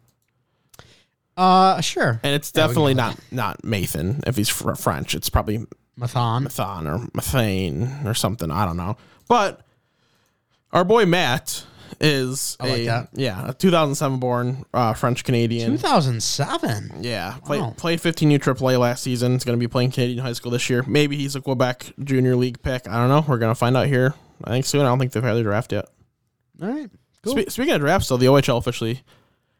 uh, 1.37 1.81
sure. 1.81 2.19
And 2.23 2.35
it's 2.35 2.51
Yeah, 2.53 2.63
we 2.63 2.67
can 2.67 2.69
definitely 2.69 2.93
not 2.95 3.17
not 3.31 3.61
Mathan. 3.63 4.21
If 4.27 4.35
he's 4.37 4.49
fr- 4.49 4.73
French, 4.73 5.15
it's 5.15 5.29
probably 5.29 5.59
Mathon. 5.99 6.45
Mathon 6.47 6.85
or 6.85 7.07
Mathane 7.11 8.05
or 8.05 8.13
something. 8.13 8.51
I 8.51 8.65
don't 8.65 8.77
know. 8.77 8.97
But 9.27 9.61
our 10.71 10.83
boy 10.83 11.05
Matt 11.05 11.65
is 12.01 12.57
I 12.59 12.67
like 12.69 12.79
a 12.81 12.85
that. 12.85 13.09
yeah, 13.13 13.49
a 13.49 13.53
2007 13.53 14.19
born 14.19 14.65
uh, 14.73 14.93
French 14.93 15.23
Canadian. 15.23 15.71
2007. 15.71 17.03
Yeah, 17.03 17.37
play, 17.45 17.59
Wow. 17.59 17.73
played 17.77 17.99
15U 17.99 18.39
AAA 18.39 18.79
last 18.79 19.03
season. 19.03 19.33
He's 19.33 19.43
going 19.43 19.57
to 19.57 19.63
be 19.63 19.67
playing 19.69 19.91
Canadian 19.91 20.19
high 20.19 20.33
school 20.33 20.51
this 20.51 20.69
year. 20.69 20.83
Maybe 20.87 21.17
he's 21.17 21.35
a 21.35 21.41
Quebec 21.41 21.93
Junior 22.03 22.35
League 22.35 22.61
pick. 22.61 22.87
I 22.87 22.93
don't 22.97 23.09
know. 23.09 23.23
We're 23.27 23.37
going 23.39 23.51
to 23.51 23.55
find 23.59 23.75
out 23.77 23.87
here. 23.87 24.13
I 24.43 24.49
think 24.51 24.65
soon. 24.65 24.81
I 24.81 24.85
don't 24.85 24.99
think 24.99 25.11
they've 25.11 25.23
had 25.23 25.35
their 25.35 25.43
draft 25.43 25.71
yet. 25.71 25.85
All 26.61 26.69
right. 26.69 26.89
Cool. 27.23 27.37
Spe- 27.37 27.49
speaking 27.49 27.73
of 27.73 27.79
drafts, 27.81 28.09
though, 28.09 28.17
the 28.17 28.25
OHL 28.27 28.57
officially 28.57 29.01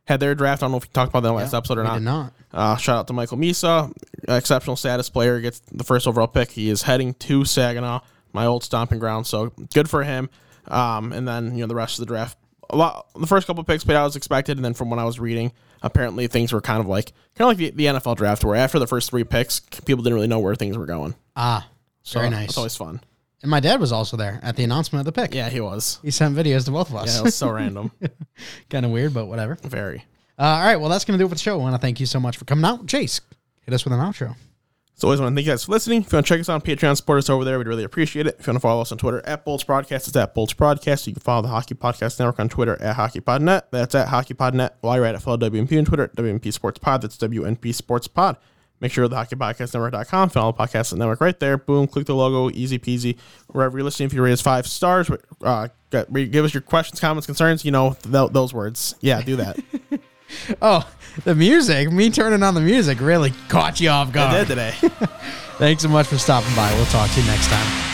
had 0.05 0.19
their 0.19 0.35
draft. 0.35 0.61
I 0.61 0.65
don't 0.65 0.71
know 0.71 0.77
if 0.77 0.83
we 0.83 0.89
talked 0.89 1.09
about 1.11 1.21
that 1.23 1.29
in 1.29 1.35
the 1.35 1.41
last 1.41 1.53
Yeah, 1.53 1.57
episode 1.59 1.77
or 1.77 1.83
not. 1.83 1.93
did 1.95 2.03
not. 2.03 2.33
Uh, 2.53 2.75
shout 2.77 2.97
out 2.97 3.07
to 3.07 3.13
Michael 3.13 3.37
Misa, 3.37 3.91
exceptional 4.27 4.75
status 4.75 5.09
player, 5.09 5.39
gets 5.39 5.59
the 5.71 5.83
first 5.83 6.07
overall 6.07 6.27
pick. 6.27 6.51
He 6.51 6.69
is 6.69 6.83
heading 6.83 7.13
to 7.15 7.45
Saginaw, 7.45 8.01
my 8.33 8.45
old 8.45 8.63
stomping 8.63 8.99
ground. 8.99 9.25
So 9.27 9.53
good 9.73 9.89
for 9.89 10.03
him. 10.03 10.29
Um, 10.67 11.11
and 11.13 11.27
then 11.27 11.55
you 11.55 11.61
know 11.61 11.67
the 11.67 11.75
rest 11.75 11.99
of 11.99 12.05
the 12.05 12.07
draft, 12.13 12.37
a 12.69 12.75
lot. 12.77 13.07
The 13.19 13.27
first 13.27 13.47
couple 13.47 13.63
picks 13.63 13.83
played 13.83 13.95
out 13.95 14.05
as 14.05 14.15
expected, 14.15 14.57
and 14.57 14.65
then 14.65 14.73
from 14.73 14.89
what 14.89 14.99
I 14.99 15.03
was 15.03 15.19
reading, 15.19 15.51
apparently 15.81 16.27
things 16.27 16.53
were 16.53 16.61
kind 16.61 16.79
of 16.79 16.87
like 16.87 17.11
kind 17.35 17.49
of 17.51 17.57
like 17.57 17.57
the, 17.57 17.69
the 17.71 17.85
NFL 17.99 18.15
draft, 18.17 18.43
where 18.43 18.55
after 18.55 18.79
the 18.79 18.87
first 18.87 19.09
three 19.09 19.23
picks, 19.23 19.59
people 19.59 20.03
didn't 20.03 20.15
really 20.15 20.27
know 20.27 20.39
where 20.39 20.55
things 20.55 20.77
were 20.77 20.85
going. 20.85 21.15
Ah, 21.35 21.67
So 22.03 22.19
very 22.19 22.27
It's 22.29 22.35
nice. 22.37 22.57
always 22.57 22.75
fun. 22.75 23.01
And 23.41 23.49
my 23.51 23.59
dad 23.59 23.81
was 23.81 23.91
also 23.91 24.15
there 24.15 24.39
at 24.41 24.55
the 24.55 24.63
announcement 24.63 25.05
of 25.05 25.13
the 25.13 25.21
pick. 25.21 25.33
Yeah, 25.35 25.49
he 25.49 25.59
was. 25.59 25.99
He 26.01 26.11
sent 26.11 26.33
videos 26.33 26.63
to 26.65 26.71
both 26.71 26.89
of 26.89 26.95
us. 26.95 27.13
Yeah, 27.13 27.19
it 27.19 27.23
was 27.25 27.35
so 27.35 27.49
random. 27.49 27.91
kind 28.69 28.85
of 28.85 28.91
weird, 28.91 29.13
but 29.13 29.25
whatever. 29.25 29.55
Very. 29.63 30.05
Uh, 30.39 30.43
all 30.43 30.61
right. 30.63 30.77
Well, 30.77 30.89
that's 30.89 31.03
going 31.03 31.17
to 31.19 31.21
do 31.21 31.25
it 31.25 31.29
for 31.29 31.35
the 31.35 31.41
show. 31.41 31.59
I 31.59 31.61
want 31.61 31.75
to 31.75 31.79
thank 31.81 31.99
you 31.99 32.05
so 32.05 32.21
much 32.21 32.37
for 32.37 32.45
coming 32.45 32.63
out. 32.63 32.87
Chase, 32.87 33.19
hit 33.65 33.73
us 33.73 33.83
with 33.83 33.91
an 33.93 33.99
outro. 33.99 34.35
So 34.95 35.07
always 35.07 35.19
want 35.19 35.31
to 35.31 35.35
thank 35.35 35.47
you 35.47 35.51
guys 35.51 35.63
for 35.65 35.71
listening. 35.71 36.01
If 36.01 36.11
you 36.11 36.17
want 36.17 36.27
to 36.27 36.33
check 36.33 36.39
us 36.39 36.49
out 36.49 36.55
on 36.55 36.61
Patreon, 36.61 36.95
support 36.95 37.17
us 37.17 37.29
over 37.29 37.43
there. 37.43 37.57
We'd 37.57 37.67
really 37.67 37.83
appreciate 37.83 38.27
it. 38.27 38.37
If 38.39 38.45
you 38.45 38.51
want 38.51 38.57
to 38.57 38.61
follow 38.61 38.81
us 38.81 38.91
on 38.91 38.97
Twitter 38.99 39.21
at 39.25 39.43
Bolts 39.43 39.63
Broadcast, 39.63 40.07
it's 40.07 40.15
at 40.15 40.33
Bolts 40.35 40.53
Broadcast. 40.53 41.07
You 41.07 41.13
can 41.13 41.21
follow 41.21 41.41
the 41.41 41.47
Hockey 41.47 41.73
Podcast 41.75 42.19
Network 42.19 42.39
on 42.39 42.47
Twitter 42.47 42.79
at 42.81 42.95
HockeyPodNet. 42.95 43.63
That's 43.71 43.95
at 43.95 44.07
HockeyPodNet. 44.07 44.71
While 44.81 44.97
you're 44.97 45.05
at 45.05 45.15
it, 45.15 45.21
follow 45.21 45.37
WNP 45.37 45.77
on 45.79 45.85
Twitter 45.85 46.03
at 46.03 46.15
WNP 46.15 46.53
Sports 46.53 46.79
Pod. 46.79 47.01
That's 47.01 47.17
WNP 47.17 47.73
Sports 47.73 48.07
Pod. 48.07 48.37
Make 48.79 48.91
sure 48.91 49.07
the 49.07 49.15
hockeypodcastnetwork.com. 49.15 50.29
Follow 50.29 50.51
the 50.51 50.57
podcast 50.57 50.95
network 50.97 51.21
right 51.21 51.39
there. 51.39 51.57
Boom, 51.57 51.87
click 51.87 52.05
the 52.05 52.13
logo, 52.13 52.53
easy 52.53 52.77
peasy. 52.77 53.17
Wherever 53.47 53.77
you're 53.77 53.85
listening, 53.85 54.07
if 54.07 54.13
you 54.13 54.23
us 54.25 54.41
five 54.41 54.67
stars, 54.67 55.09
uh, 55.41 55.69
give 55.89 56.43
us 56.43 56.53
your 56.53 56.61
questions, 56.61 56.99
comments, 56.99 57.25
concerns. 57.25 57.63
You 57.63 57.71
know 57.71 57.95
th- 58.03 58.31
those 58.31 58.53
words. 58.53 58.95
Yeah, 58.99 59.21
do 59.21 59.37
that. 59.37 59.57
Oh, 60.61 60.89
the 61.23 61.35
music, 61.35 61.91
me 61.91 62.09
turning 62.09 62.43
on 62.43 62.53
the 62.53 62.61
music 62.61 62.99
really 63.01 63.31
caught 63.49 63.79
you 63.79 63.89
off 63.89 64.09
I 64.09 64.11
guard. 64.11 64.47
did 64.47 64.47
today. 64.47 64.71
Thanks 65.57 65.83
so 65.83 65.89
much 65.89 66.07
for 66.07 66.17
stopping 66.17 66.53
by. 66.55 66.73
We'll 66.73 66.85
talk 66.87 67.09
to 67.11 67.21
you 67.21 67.27
next 67.27 67.47
time. 67.47 67.92